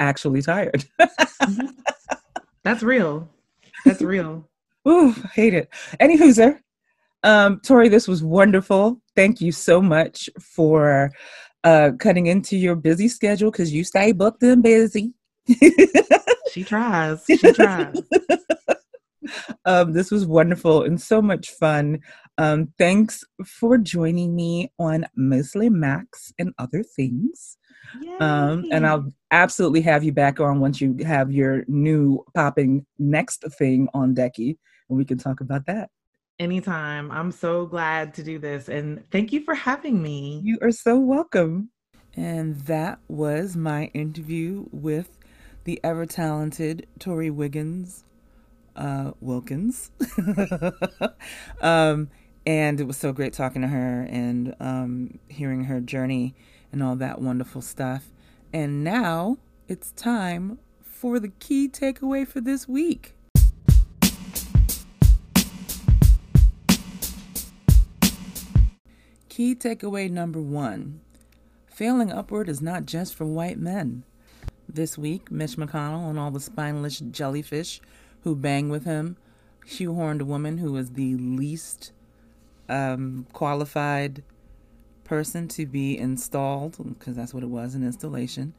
Actually 0.00 0.42
tired. 0.42 0.84
mm-hmm. 1.00 1.66
That's 2.64 2.82
real. 2.82 3.28
That's 3.84 4.02
real. 4.02 4.48
Ooh, 4.88 5.12
hate 5.32 5.54
it. 5.54 5.68
Anywho, 6.00 6.34
sir. 6.34 6.60
Um, 7.22 7.60
Tori, 7.64 7.88
this 7.88 8.08
was 8.08 8.22
wonderful. 8.22 9.00
Thank 9.14 9.40
you 9.40 9.52
so 9.52 9.80
much 9.80 10.28
for 10.40 11.10
uh 11.62 11.90
cutting 11.98 12.26
into 12.26 12.56
your 12.56 12.74
busy 12.74 13.06
schedule 13.06 13.50
because 13.50 13.72
you 13.72 13.84
stay 13.84 14.12
booked 14.12 14.42
and 14.42 14.62
busy. 14.62 15.12
she 16.50 16.64
tries. 16.64 17.22
She 17.26 17.52
tries. 17.52 17.96
um, 19.64 19.92
this 19.92 20.10
was 20.10 20.26
wonderful 20.26 20.82
and 20.82 21.00
so 21.00 21.20
much 21.20 21.50
fun. 21.50 22.00
Um, 22.38 22.72
thanks 22.78 23.22
for 23.44 23.76
joining 23.76 24.34
me 24.34 24.72
on 24.78 25.04
Mostly 25.16 25.68
Max 25.68 26.32
and 26.38 26.54
Other 26.58 26.82
Things. 26.82 27.58
Um, 28.20 28.66
and 28.70 28.86
I'll 28.86 29.12
absolutely 29.30 29.80
have 29.82 30.04
you 30.04 30.12
back 30.12 30.40
on 30.40 30.60
once 30.60 30.80
you 30.80 30.96
have 31.04 31.32
your 31.32 31.64
new 31.68 32.24
popping 32.34 32.86
next 32.98 33.44
thing 33.58 33.88
on 33.94 34.14
Decky, 34.14 34.58
and 34.88 34.98
we 34.98 35.04
can 35.04 35.18
talk 35.18 35.40
about 35.40 35.66
that. 35.66 35.90
Anytime. 36.38 37.10
I'm 37.10 37.30
so 37.30 37.66
glad 37.66 38.14
to 38.14 38.22
do 38.22 38.38
this. 38.38 38.68
And 38.68 39.04
thank 39.10 39.32
you 39.32 39.44
for 39.44 39.54
having 39.54 40.02
me. 40.02 40.40
You 40.42 40.58
are 40.62 40.72
so 40.72 40.98
welcome. 40.98 41.70
And 42.16 42.56
that 42.62 42.98
was 43.08 43.56
my 43.56 43.86
interview 43.94 44.66
with 44.72 45.18
the 45.64 45.78
ever 45.84 46.06
talented 46.06 46.86
Tori 46.98 47.30
Wiggins 47.30 48.04
uh, 48.76 49.12
Wilkins. 49.20 49.90
um, 51.60 52.10
and 52.46 52.80
it 52.80 52.86
was 52.86 52.96
so 52.96 53.12
great 53.12 53.32
talking 53.32 53.62
to 53.62 53.68
her 53.68 54.06
and 54.10 54.54
um, 54.60 55.18
hearing 55.28 55.64
her 55.64 55.80
journey 55.80 56.34
and 56.72 56.82
all 56.82 56.96
that 56.96 57.20
wonderful 57.20 57.62
stuff. 57.62 58.10
And 58.52 58.82
now 58.82 59.38
it's 59.68 59.92
time 59.92 60.58
for 60.82 61.18
the 61.18 61.28
key 61.28 61.68
takeaway 61.68 62.26
for 62.26 62.40
this 62.40 62.68
week. 62.68 63.14
Key 69.28 69.54
takeaway 69.54 70.10
number 70.10 70.40
one 70.40 71.00
failing 71.66 72.12
upward 72.12 72.48
is 72.48 72.60
not 72.60 72.84
just 72.84 73.14
for 73.14 73.24
white 73.24 73.58
men. 73.58 74.04
This 74.68 74.98
week, 74.98 75.30
Mitch 75.30 75.56
McConnell 75.56 76.10
and 76.10 76.18
all 76.18 76.30
the 76.30 76.38
spineless 76.38 76.98
jellyfish 76.98 77.80
who 78.22 78.36
bang 78.36 78.68
with 78.68 78.84
him 78.84 79.16
shoehorned 79.66 80.20
a 80.20 80.26
woman 80.26 80.58
who 80.58 80.72
was 80.72 80.90
the 80.90 81.14
least 81.14 81.92
um, 82.68 83.26
qualified 83.32 84.22
person 85.10 85.48
to 85.48 85.66
be 85.66 85.98
installed, 85.98 86.76
because 86.98 87.16
that's 87.16 87.34
what 87.34 87.42
it 87.42 87.48
was 87.48 87.74
an 87.74 87.82
installation, 87.82 88.54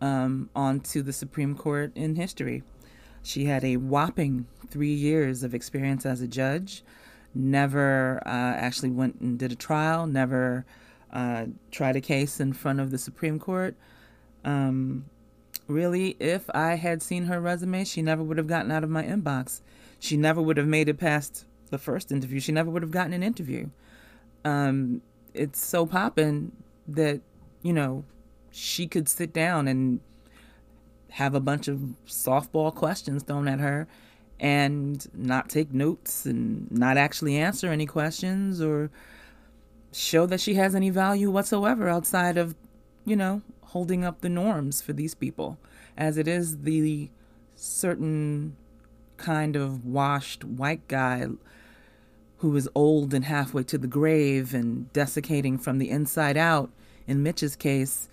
um, 0.00 0.50
onto 0.54 1.00
the 1.00 1.12
Supreme 1.12 1.54
Court 1.54 1.92
in 1.94 2.16
history. 2.16 2.64
She 3.22 3.44
had 3.44 3.62
a 3.64 3.76
whopping 3.76 4.48
three 4.68 4.92
years 4.92 5.44
of 5.44 5.54
experience 5.54 6.04
as 6.04 6.20
a 6.20 6.26
judge, 6.26 6.82
never 7.34 8.20
uh, 8.26 8.54
actually 8.66 8.90
went 8.90 9.20
and 9.20 9.38
did 9.38 9.52
a 9.52 9.54
trial, 9.54 10.08
never 10.08 10.66
uh, 11.12 11.46
tried 11.70 11.94
a 11.94 12.00
case 12.00 12.40
in 12.40 12.52
front 12.52 12.80
of 12.80 12.90
the 12.90 12.98
Supreme 12.98 13.38
Court. 13.38 13.76
Um, 14.44 15.04
really, 15.68 16.16
if 16.18 16.50
I 16.52 16.74
had 16.74 17.00
seen 17.00 17.26
her 17.26 17.40
resume, 17.40 17.84
she 17.84 18.02
never 18.02 18.24
would 18.24 18.38
have 18.38 18.48
gotten 18.48 18.72
out 18.72 18.82
of 18.82 18.90
my 18.90 19.04
inbox. 19.04 19.60
She 20.00 20.16
never 20.16 20.42
would 20.42 20.56
have 20.56 20.66
made 20.66 20.88
it 20.88 20.98
past 20.98 21.44
the 21.70 21.78
first 21.78 22.10
interview. 22.10 22.40
She 22.40 22.50
never 22.50 22.70
would 22.70 22.82
have 22.82 22.90
gotten 22.90 23.12
an 23.12 23.22
interview. 23.22 23.70
Um, 24.44 25.02
it's 25.34 25.64
so 25.64 25.86
popping 25.86 26.52
that, 26.88 27.20
you 27.62 27.72
know, 27.72 28.04
she 28.50 28.86
could 28.86 29.08
sit 29.08 29.32
down 29.32 29.68
and 29.68 30.00
have 31.10 31.34
a 31.34 31.40
bunch 31.40 31.68
of 31.68 31.94
softball 32.06 32.74
questions 32.74 33.22
thrown 33.22 33.48
at 33.48 33.60
her 33.60 33.86
and 34.38 35.06
not 35.14 35.48
take 35.48 35.72
notes 35.72 36.24
and 36.24 36.70
not 36.70 36.96
actually 36.96 37.36
answer 37.36 37.68
any 37.68 37.86
questions 37.86 38.60
or 38.60 38.90
show 39.92 40.24
that 40.26 40.40
she 40.40 40.54
has 40.54 40.74
any 40.74 40.90
value 40.90 41.30
whatsoever 41.30 41.88
outside 41.88 42.38
of, 42.38 42.54
you 43.04 43.16
know, 43.16 43.42
holding 43.64 44.04
up 44.04 44.20
the 44.20 44.28
norms 44.28 44.80
for 44.80 44.92
these 44.92 45.14
people, 45.14 45.58
as 45.96 46.16
it 46.16 46.26
is 46.26 46.62
the 46.62 47.10
certain 47.54 48.56
kind 49.16 49.56
of 49.56 49.84
washed 49.84 50.44
white 50.44 50.86
guy 50.88 51.26
who 52.40 52.54
is 52.56 52.68
old 52.74 53.14
and 53.14 53.24
halfway 53.24 53.62
to 53.62 53.78
the 53.78 53.86
grave 53.86 54.54
and 54.54 54.92
desiccating 54.92 55.58
from 55.58 55.78
the 55.78 55.90
inside 55.90 56.36
out. 56.36 56.70
In 57.06 57.22
Mitch's 57.22 57.56
case, 57.56 58.08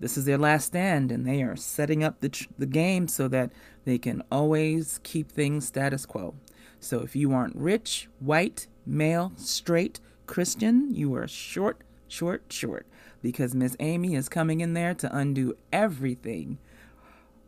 this 0.00 0.16
is 0.16 0.24
their 0.24 0.38
last 0.38 0.66
stand, 0.66 1.10
and 1.10 1.26
they 1.26 1.42
are 1.42 1.56
setting 1.56 2.04
up 2.04 2.20
the, 2.20 2.28
tr- 2.28 2.48
the 2.58 2.66
game 2.66 3.08
so 3.08 3.28
that 3.28 3.52
they 3.84 3.96
can 3.96 4.22
always 4.30 5.00
keep 5.02 5.30
things 5.30 5.66
status 5.66 6.04
quo. 6.04 6.34
So 6.78 7.00
if 7.00 7.16
you 7.16 7.32
aren't 7.32 7.56
rich, 7.56 8.08
white, 8.20 8.66
male, 8.84 9.32
straight, 9.36 10.00
Christian, 10.26 10.94
you 10.94 11.14
are 11.14 11.28
short, 11.28 11.78
short, 12.08 12.44
short 12.48 12.86
because 13.24 13.54
Miss 13.54 13.74
Amy 13.80 14.14
is 14.14 14.28
coming 14.28 14.60
in 14.60 14.74
there 14.74 14.92
to 14.92 15.16
undo 15.16 15.56
everything 15.72 16.58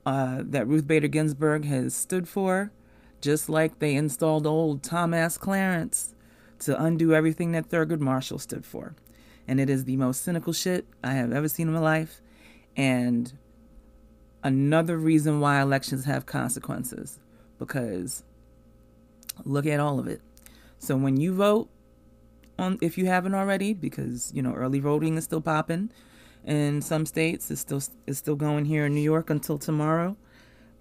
uh, 0.06 0.42
that 0.46 0.66
Ruth 0.66 0.86
Bader 0.86 1.08
Ginsburg 1.08 1.66
has 1.66 1.94
stood 1.94 2.26
for, 2.26 2.72
just 3.20 3.48
like 3.48 3.78
they 3.78 3.94
installed 3.94 4.46
old 4.46 4.82
Thomas 4.82 5.38
Clarence 5.38 6.14
to 6.60 6.80
undo 6.82 7.14
everything 7.14 7.52
that 7.52 7.68
Thurgood 7.68 8.00
Marshall 8.00 8.38
stood 8.38 8.64
for. 8.64 8.94
And 9.48 9.60
it 9.60 9.70
is 9.70 9.84
the 9.84 9.96
most 9.96 10.22
cynical 10.22 10.52
shit 10.52 10.86
I 11.04 11.12
have 11.12 11.32
ever 11.32 11.48
seen 11.48 11.68
in 11.68 11.74
my 11.74 11.80
life. 11.80 12.20
And 12.76 13.32
another 14.42 14.96
reason 14.96 15.40
why 15.40 15.60
elections 15.60 16.04
have 16.04 16.26
consequences 16.26 17.18
because 17.58 18.22
look 19.44 19.66
at 19.66 19.80
all 19.80 19.98
of 19.98 20.06
it. 20.06 20.20
So 20.78 20.96
when 20.96 21.16
you 21.16 21.34
vote, 21.34 21.68
on 22.58 22.78
if 22.80 22.96
you 22.96 23.06
haven't 23.06 23.34
already, 23.34 23.74
because 23.74 24.32
you 24.34 24.42
know 24.42 24.52
early 24.54 24.78
voting 24.78 25.16
is 25.16 25.24
still 25.24 25.40
popping 25.40 25.90
in 26.44 26.80
some 26.80 27.06
states. 27.06 27.50
It's 27.50 27.60
still 27.60 27.82
it's 28.06 28.18
still 28.18 28.36
going 28.36 28.64
here 28.64 28.86
in 28.86 28.94
New 28.94 29.02
York 29.02 29.30
until 29.30 29.58
tomorrow. 29.58 30.16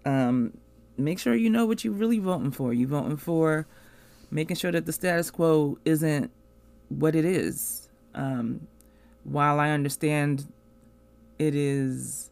Um, 0.06 0.58
make 0.98 1.20
sure 1.20 1.36
you 1.36 1.50
know 1.50 1.66
what 1.66 1.84
you're 1.84 1.94
really 1.94 2.20
voting 2.20 2.52
for. 2.52 2.74
You 2.74 2.88
voting 2.88 3.18
for 3.18 3.68
making 4.32 4.56
sure 4.56 4.72
that 4.72 4.86
the 4.86 4.94
status 4.94 5.32
quo 5.32 5.78
isn't 5.86 6.32
what 6.90 7.16
it 7.16 7.26
is. 7.26 7.90
Um, 8.14 8.68
while 9.24 9.60
I 9.60 9.72
understand 9.72 10.48
it 11.40 11.56
is 11.56 12.30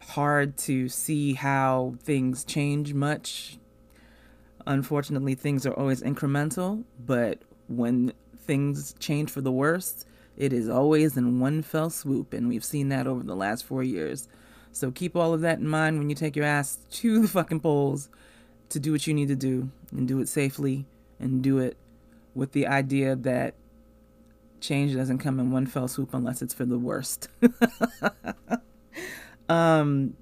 hard 0.00 0.56
to 0.58 0.88
see 0.88 1.34
how 1.34 1.94
things 2.02 2.44
change 2.44 2.92
much. 2.92 3.58
Unfortunately, 4.66 5.34
things 5.34 5.66
are 5.66 5.72
always 5.72 6.02
incremental, 6.02 6.84
but 7.04 7.38
when 7.68 8.12
things 8.38 8.94
change 8.98 9.30
for 9.30 9.40
the 9.40 9.52
worst, 9.52 10.06
it 10.36 10.52
is 10.52 10.68
always 10.68 11.16
in 11.16 11.40
one 11.40 11.62
fell 11.62 11.90
swoop, 11.90 12.32
and 12.32 12.48
we've 12.48 12.64
seen 12.64 12.88
that 12.88 13.06
over 13.06 13.22
the 13.22 13.36
last 13.36 13.64
four 13.64 13.82
years. 13.82 14.28
So 14.74 14.90
keep 14.90 15.14
all 15.14 15.32
of 15.32 15.40
that 15.42 15.60
in 15.60 15.68
mind 15.68 15.98
when 15.98 16.10
you 16.10 16.16
take 16.16 16.34
your 16.34 16.44
ass 16.44 16.78
to 16.90 17.22
the 17.22 17.28
fucking 17.28 17.60
polls 17.60 18.08
to 18.70 18.80
do 18.80 18.90
what 18.90 19.06
you 19.06 19.14
need 19.14 19.28
to 19.28 19.36
do 19.36 19.70
and 19.92 20.08
do 20.08 20.18
it 20.18 20.28
safely 20.28 20.84
and 21.20 21.42
do 21.42 21.58
it 21.58 21.76
with 22.34 22.52
the 22.52 22.66
idea 22.66 23.14
that 23.14 23.54
change 24.60 24.94
doesn't 24.94 25.18
come 25.18 25.38
in 25.38 25.52
one 25.52 25.66
fell 25.66 25.86
swoop 25.86 26.12
unless 26.12 26.42
it's 26.42 26.52
for 26.52 26.64
the 26.64 26.76
worst. 26.76 27.28
um, 29.48 30.16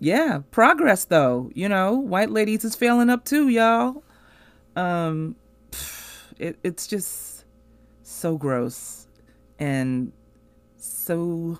yeah, 0.00 0.40
progress 0.52 1.04
though. 1.04 1.50
You 1.54 1.68
know, 1.68 1.92
white 1.92 2.30
ladies 2.30 2.64
is 2.64 2.74
failing 2.74 3.10
up 3.10 3.26
too, 3.26 3.50
y'all. 3.50 4.02
Um, 4.74 5.36
it, 6.38 6.58
it's 6.64 6.86
just 6.86 7.44
so 8.02 8.38
gross 8.38 9.06
and 9.58 10.12
so 10.78 11.58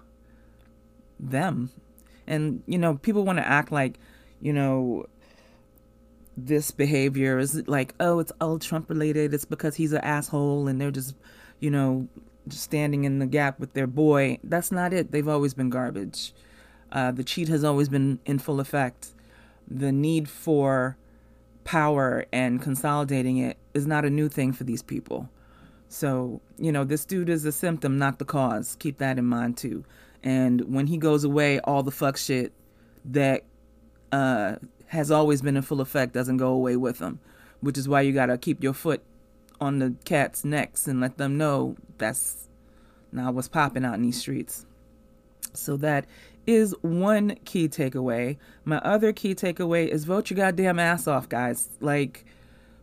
them. 1.20 1.70
And 2.28 2.62
you 2.66 2.78
know, 2.78 2.96
people 2.96 3.24
want 3.24 3.38
to 3.38 3.46
act 3.46 3.72
like, 3.72 3.98
you 4.40 4.52
know, 4.52 5.06
this 6.36 6.70
behavior 6.70 7.38
is 7.38 7.66
like, 7.66 7.94
oh, 7.98 8.20
it's 8.20 8.32
all 8.40 8.58
Trump 8.58 8.88
related. 8.88 9.34
It's 9.34 9.44
because 9.44 9.74
he's 9.74 9.92
an 9.92 10.02
asshole 10.02 10.68
and 10.68 10.80
they're 10.80 10.92
just, 10.92 11.16
you 11.58 11.70
know, 11.70 12.06
just 12.46 12.62
standing 12.62 13.04
in 13.04 13.18
the 13.18 13.26
gap 13.26 13.58
with 13.58 13.72
their 13.74 13.86
boy. 13.86 14.38
That's 14.44 14.70
not 14.70 14.92
it. 14.92 15.10
They've 15.10 15.26
always 15.26 15.54
been 15.54 15.70
garbage. 15.70 16.32
Uh, 16.92 17.10
the 17.10 17.24
cheat 17.24 17.48
has 17.48 17.64
always 17.64 17.88
been 17.88 18.20
in 18.24 18.38
full 18.38 18.60
effect. 18.60 19.08
The 19.66 19.92
need 19.92 20.28
for 20.28 20.96
power 21.64 22.24
and 22.32 22.62
consolidating 22.62 23.38
it 23.38 23.58
is 23.74 23.86
not 23.86 24.04
a 24.04 24.10
new 24.10 24.28
thing 24.28 24.52
for 24.52 24.64
these 24.64 24.82
people. 24.82 25.28
So, 25.88 26.40
you 26.58 26.72
know, 26.72 26.84
this 26.84 27.04
dude 27.04 27.28
is 27.28 27.44
a 27.44 27.52
symptom, 27.52 27.98
not 27.98 28.18
the 28.18 28.24
cause. 28.24 28.76
Keep 28.78 28.98
that 28.98 29.18
in 29.18 29.24
mind 29.24 29.56
too. 29.56 29.84
And 30.22 30.74
when 30.74 30.86
he 30.88 30.96
goes 30.96 31.24
away, 31.24 31.60
all 31.60 31.82
the 31.82 31.90
fuck 31.90 32.16
shit 32.16 32.52
that 33.04 33.44
uh, 34.12 34.56
has 34.86 35.10
always 35.10 35.42
been 35.42 35.56
in 35.56 35.62
full 35.62 35.80
effect 35.80 36.12
doesn't 36.12 36.38
go 36.38 36.48
away 36.48 36.76
with 36.76 36.98
him, 36.98 37.20
which 37.60 37.78
is 37.78 37.88
why 37.88 38.00
you 38.00 38.12
gotta 38.12 38.36
keep 38.38 38.62
your 38.62 38.72
foot 38.72 39.02
on 39.60 39.78
the 39.78 39.94
cat's 40.04 40.44
necks 40.44 40.86
and 40.86 41.00
let 41.00 41.18
them 41.18 41.36
know 41.36 41.76
that's 41.98 42.48
not 43.12 43.34
what's 43.34 43.48
popping 43.48 43.84
out 43.84 43.94
in 43.94 44.02
these 44.02 44.20
streets. 44.20 44.66
So 45.54 45.76
that 45.78 46.06
is 46.46 46.74
one 46.82 47.36
key 47.44 47.68
takeaway. 47.68 48.36
My 48.64 48.78
other 48.78 49.12
key 49.12 49.34
takeaway 49.34 49.88
is 49.88 50.04
vote 50.04 50.30
your 50.30 50.36
goddamn 50.36 50.78
ass 50.78 51.06
off, 51.06 51.28
guys. 51.28 51.68
Like, 51.80 52.24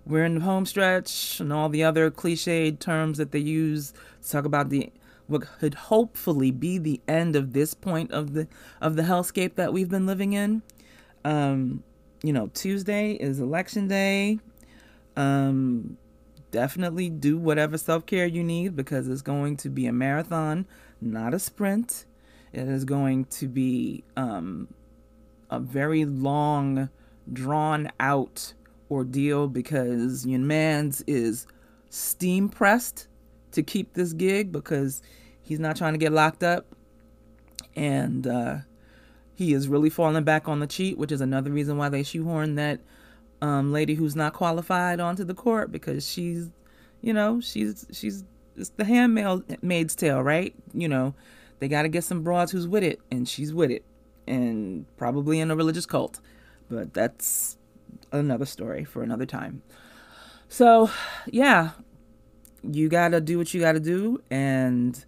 we're 0.05 0.25
in 0.25 0.36
the 0.36 0.41
home 0.41 0.65
stretch 0.65 1.39
and 1.39 1.51
all 1.51 1.69
the 1.69 1.83
other 1.83 2.11
cliched 2.11 2.79
terms 2.79 3.17
that 3.17 3.31
they 3.31 3.39
use 3.39 3.93
to 4.23 4.31
talk 4.31 4.45
about 4.45 4.69
the 4.69 4.91
what 5.28 5.45
could 5.59 5.73
hopefully 5.73 6.51
be 6.51 6.78
the 6.78 7.01
end 7.07 7.36
of 7.36 7.53
this 7.53 7.73
point 7.73 8.11
of 8.11 8.34
the 8.34 8.47
of 8.82 8.95
the 8.95 9.03
hellscape 9.03 9.55
that 9.55 9.73
we've 9.73 9.89
been 9.89 10.05
living 10.05 10.34
in. 10.34 10.61
Um, 11.23 11.84
you 12.23 12.34
know, 12.34 12.47
Tuesday 12.53 13.13
is 13.13 13.39
election 13.39 13.88
day. 13.88 14.39
Um, 15.15 15.97
definitely 16.51 17.09
do 17.09 17.38
whatever 17.38 17.78
self 17.78 18.05
care 18.05 18.26
you 18.26 18.43
need 18.43 18.76
because 18.76 19.07
it's 19.07 19.21
going 19.21 19.57
to 19.57 19.69
be 19.69 19.88
a 19.88 19.93
marathon, 19.93 20.65
not 21.01 21.34
a 21.34 21.39
sprint. 21.39 22.05
It 22.53 22.67
is 22.67 22.86
going 22.86 23.26
to 23.26 23.47
be 23.47 24.03
um, 24.15 24.69
a 25.49 25.59
very 25.59 26.05
long, 26.05 26.89
drawn 27.32 27.91
out 27.99 28.53
ordeal 28.89 29.47
because 29.47 30.26
your 30.26 30.39
man's 30.39 31.01
is 31.01 31.47
steam 31.89 32.49
pressed 32.49 33.07
to 33.55 33.63
keep 33.63 33.93
this 33.93 34.13
gig 34.13 34.51
because 34.51 35.01
he's 35.41 35.59
not 35.59 35.75
trying 35.75 35.93
to 35.93 35.99
get 35.99 36.11
locked 36.11 36.43
up. 36.43 36.65
And 37.75 38.25
uh, 38.25 38.57
he 39.35 39.53
is 39.53 39.67
really 39.67 39.89
falling 39.89 40.23
back 40.23 40.47
on 40.47 40.59
the 40.59 40.67
cheat, 40.67 40.97
which 40.97 41.11
is 41.11 41.21
another 41.21 41.51
reason 41.51 41.77
why 41.77 41.89
they 41.89 42.03
shoehorn 42.03 42.55
that 42.55 42.79
um, 43.41 43.71
lady 43.73 43.95
who's 43.95 44.15
not 44.15 44.33
qualified 44.33 44.99
onto 44.99 45.23
the 45.23 45.33
court 45.33 45.71
because 45.71 46.09
she's, 46.09 46.49
you 47.01 47.13
know, 47.13 47.41
she's 47.41 47.85
she's 47.91 48.23
it's 48.55 48.69
the 48.69 48.85
handmaid's 48.85 49.95
tale, 49.95 50.21
right? 50.21 50.55
You 50.73 50.87
know, 50.87 51.13
they 51.59 51.67
got 51.67 51.81
to 51.81 51.89
get 51.89 52.03
some 52.03 52.23
broads 52.23 52.51
who's 52.51 52.67
with 52.67 52.83
it, 52.83 52.99
and 53.11 53.27
she's 53.27 53.53
with 53.53 53.71
it, 53.71 53.83
and 54.27 54.85
probably 54.97 55.39
in 55.39 55.51
a 55.51 55.55
religious 55.55 55.85
cult. 55.85 56.19
But 56.69 56.93
that's 56.93 57.57
another 58.11 58.45
story 58.45 58.85
for 58.85 59.03
another 59.03 59.25
time. 59.25 59.61
So, 60.47 60.89
yeah, 61.27 61.71
you 62.72 62.89
got 62.89 63.09
to 63.09 63.22
do 63.22 63.38
what 63.38 63.53
you 63.53 63.61
got 63.61 63.74
to 63.74 63.80
do 63.80 64.22
and 64.30 65.03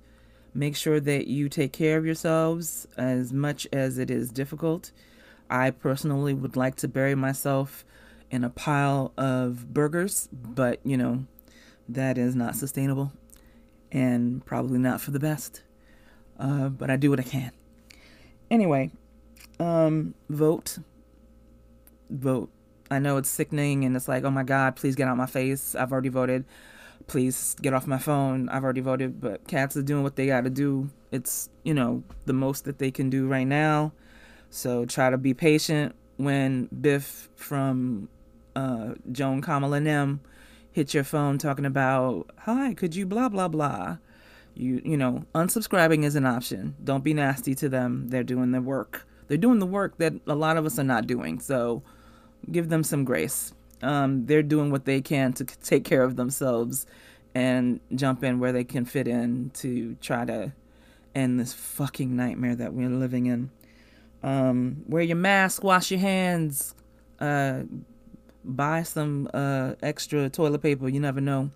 make 0.53 0.75
sure 0.75 0.99
that 0.99 1.27
you 1.27 1.49
take 1.49 1.71
care 1.71 1.97
of 1.97 2.05
yourselves 2.05 2.87
as 2.97 3.31
much 3.31 3.67
as 3.71 3.97
it 3.97 4.09
is 4.09 4.31
difficult. 4.31 4.91
I 5.49 5.71
personally 5.71 6.33
would 6.33 6.55
like 6.55 6.75
to 6.77 6.87
bury 6.87 7.15
myself 7.15 7.85
in 8.29 8.43
a 8.43 8.49
pile 8.49 9.13
of 9.17 9.73
burgers, 9.73 10.27
but 10.31 10.79
you 10.83 10.97
know, 10.97 11.25
that 11.87 12.17
is 12.17 12.35
not 12.35 12.55
sustainable 12.55 13.11
and 13.91 14.45
probably 14.45 14.79
not 14.79 14.99
for 14.99 15.11
the 15.11 15.19
best. 15.19 15.61
Uh, 16.39 16.69
but 16.69 16.89
I 16.89 16.97
do 16.97 17.09
what 17.09 17.19
I 17.19 17.23
can. 17.23 17.51
Anyway, 18.51 18.91
um, 19.59 20.13
vote. 20.29 20.79
Vote. 22.09 22.49
I 22.89 22.99
know 22.99 23.17
it's 23.17 23.29
sickening 23.29 23.83
and 23.83 23.95
it's 23.95 24.07
like, 24.07 24.23
oh 24.23 24.31
my 24.31 24.43
God, 24.43 24.75
please 24.75 24.95
get 24.95 25.07
out 25.07 25.17
my 25.17 25.25
face. 25.25 25.75
I've 25.75 25.91
already 25.91 26.09
voted. 26.09 26.45
Please 27.07 27.55
get 27.61 27.73
off 27.73 27.87
my 27.87 27.97
phone. 27.97 28.49
I've 28.49 28.63
already 28.63 28.81
voted. 28.81 29.19
But 29.19 29.47
cats 29.47 29.75
are 29.77 29.81
doing 29.81 30.03
what 30.03 30.15
they 30.15 30.27
got 30.27 30.43
to 30.43 30.49
do. 30.49 30.89
It's, 31.11 31.49
you 31.63 31.73
know, 31.73 32.03
the 32.25 32.33
most 32.33 32.65
that 32.65 32.79
they 32.79 32.91
can 32.91 33.09
do 33.09 33.27
right 33.27 33.47
now. 33.47 33.93
So 34.49 34.85
try 34.85 35.09
to 35.09 35.17
be 35.17 35.33
patient 35.33 35.95
when 36.17 36.67
Biff 36.81 37.29
from 37.35 38.09
uh, 38.55 38.95
Joe 39.11 39.33
and 39.33 39.43
Kamala 39.43 39.79
Nem 39.79 40.21
hit 40.71 40.93
your 40.93 41.03
phone 41.03 41.37
talking 41.37 41.65
about, 41.65 42.29
hi, 42.39 42.73
could 42.73 42.95
you 42.95 43.05
blah, 43.05 43.29
blah, 43.29 43.47
blah 43.47 43.97
you 44.57 44.81
you 44.83 44.97
know 44.97 45.23
unsubscribing 45.35 46.03
is 46.03 46.15
an 46.15 46.25
option 46.25 46.75
don't 46.83 47.03
be 47.03 47.13
nasty 47.13 47.53
to 47.53 47.69
them 47.69 48.07
they're 48.09 48.23
doing 48.23 48.51
the 48.51 48.61
work 48.61 49.07
they're 49.27 49.37
doing 49.37 49.59
the 49.59 49.65
work 49.65 49.97
that 49.97 50.13
a 50.27 50.35
lot 50.35 50.57
of 50.57 50.65
us 50.65 50.79
are 50.79 50.83
not 50.83 51.07
doing 51.07 51.39
so 51.39 51.81
give 52.51 52.69
them 52.69 52.83
some 52.83 53.03
grace 53.03 53.53
um, 53.81 54.25
they're 54.25 54.43
doing 54.43 54.71
what 54.71 54.85
they 54.85 55.01
can 55.01 55.33
to 55.33 55.45
take 55.45 55.83
care 55.83 56.03
of 56.03 56.15
themselves 56.15 56.85
and 57.35 57.79
jump 57.95 58.23
in 58.23 58.39
where 58.39 58.51
they 58.51 58.63
can 58.63 58.85
fit 58.85 59.07
in 59.07 59.51
to 59.53 59.95
try 60.01 60.25
to 60.25 60.51
end 61.13 61.39
this 61.39 61.53
fucking 61.53 62.15
nightmare 62.15 62.55
that 62.55 62.73
we're 62.73 62.89
living 62.89 63.25
in 63.25 63.49
um, 64.23 64.83
wear 64.87 65.03
your 65.03 65.17
mask 65.17 65.63
wash 65.63 65.91
your 65.91 65.99
hands 65.99 66.73
uh, 67.19 67.61
buy 68.43 68.83
some 68.83 69.29
uh, 69.33 69.73
extra 69.81 70.29
toilet 70.29 70.59
paper 70.59 70.87
you 70.87 70.99
never 70.99 71.21
know 71.21 71.49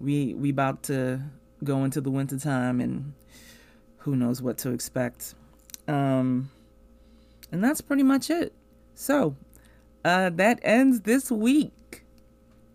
we 0.00 0.34
we 0.34 0.50
about 0.50 0.82
to 0.84 1.20
go 1.64 1.84
into 1.84 2.00
the 2.00 2.10
wintertime 2.10 2.80
and 2.80 3.12
who 3.98 4.16
knows 4.16 4.40
what 4.40 4.58
to 4.58 4.70
expect. 4.70 5.34
Um, 5.86 6.50
and 7.50 7.62
that's 7.62 7.80
pretty 7.80 8.02
much 8.02 8.30
it. 8.30 8.52
So, 8.94 9.36
uh, 10.08 10.30
that 10.30 10.58
ends 10.62 11.02
this 11.02 11.30
week 11.30 12.02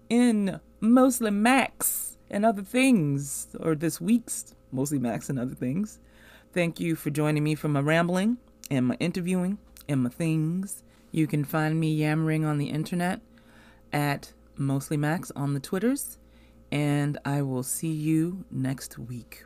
in 0.07 0.59
Mostly 0.79 1.31
Max 1.31 2.15
and 2.29 2.45
Other 2.45 2.61
Things, 2.61 3.47
or 3.59 3.73
this 3.73 3.99
week's 3.99 4.53
Mostly 4.71 4.99
Max 4.99 5.29
and 5.29 5.39
Other 5.39 5.55
Things. 5.55 5.99
Thank 6.53 6.79
you 6.79 6.95
for 6.95 7.09
joining 7.09 7.43
me 7.43 7.55
for 7.55 7.69
my 7.69 7.79
rambling 7.79 8.38
and 8.69 8.86
my 8.86 8.97
interviewing 8.99 9.57
and 9.89 10.03
my 10.03 10.09
things. 10.09 10.84
You 11.11 11.25
can 11.25 11.43
find 11.43 11.79
me 11.79 11.91
yammering 11.95 12.45
on 12.45 12.59
the 12.59 12.69
internet 12.69 13.19
at 13.91 14.34
Mostly 14.55 14.97
Max 14.97 15.31
on 15.36 15.55
the 15.55 15.59
Twitters 15.59 16.19
and 16.71 17.17
I 17.25 17.41
will 17.41 17.63
see 17.63 17.91
you 17.91 18.45
next 18.51 18.99
week. 18.99 19.45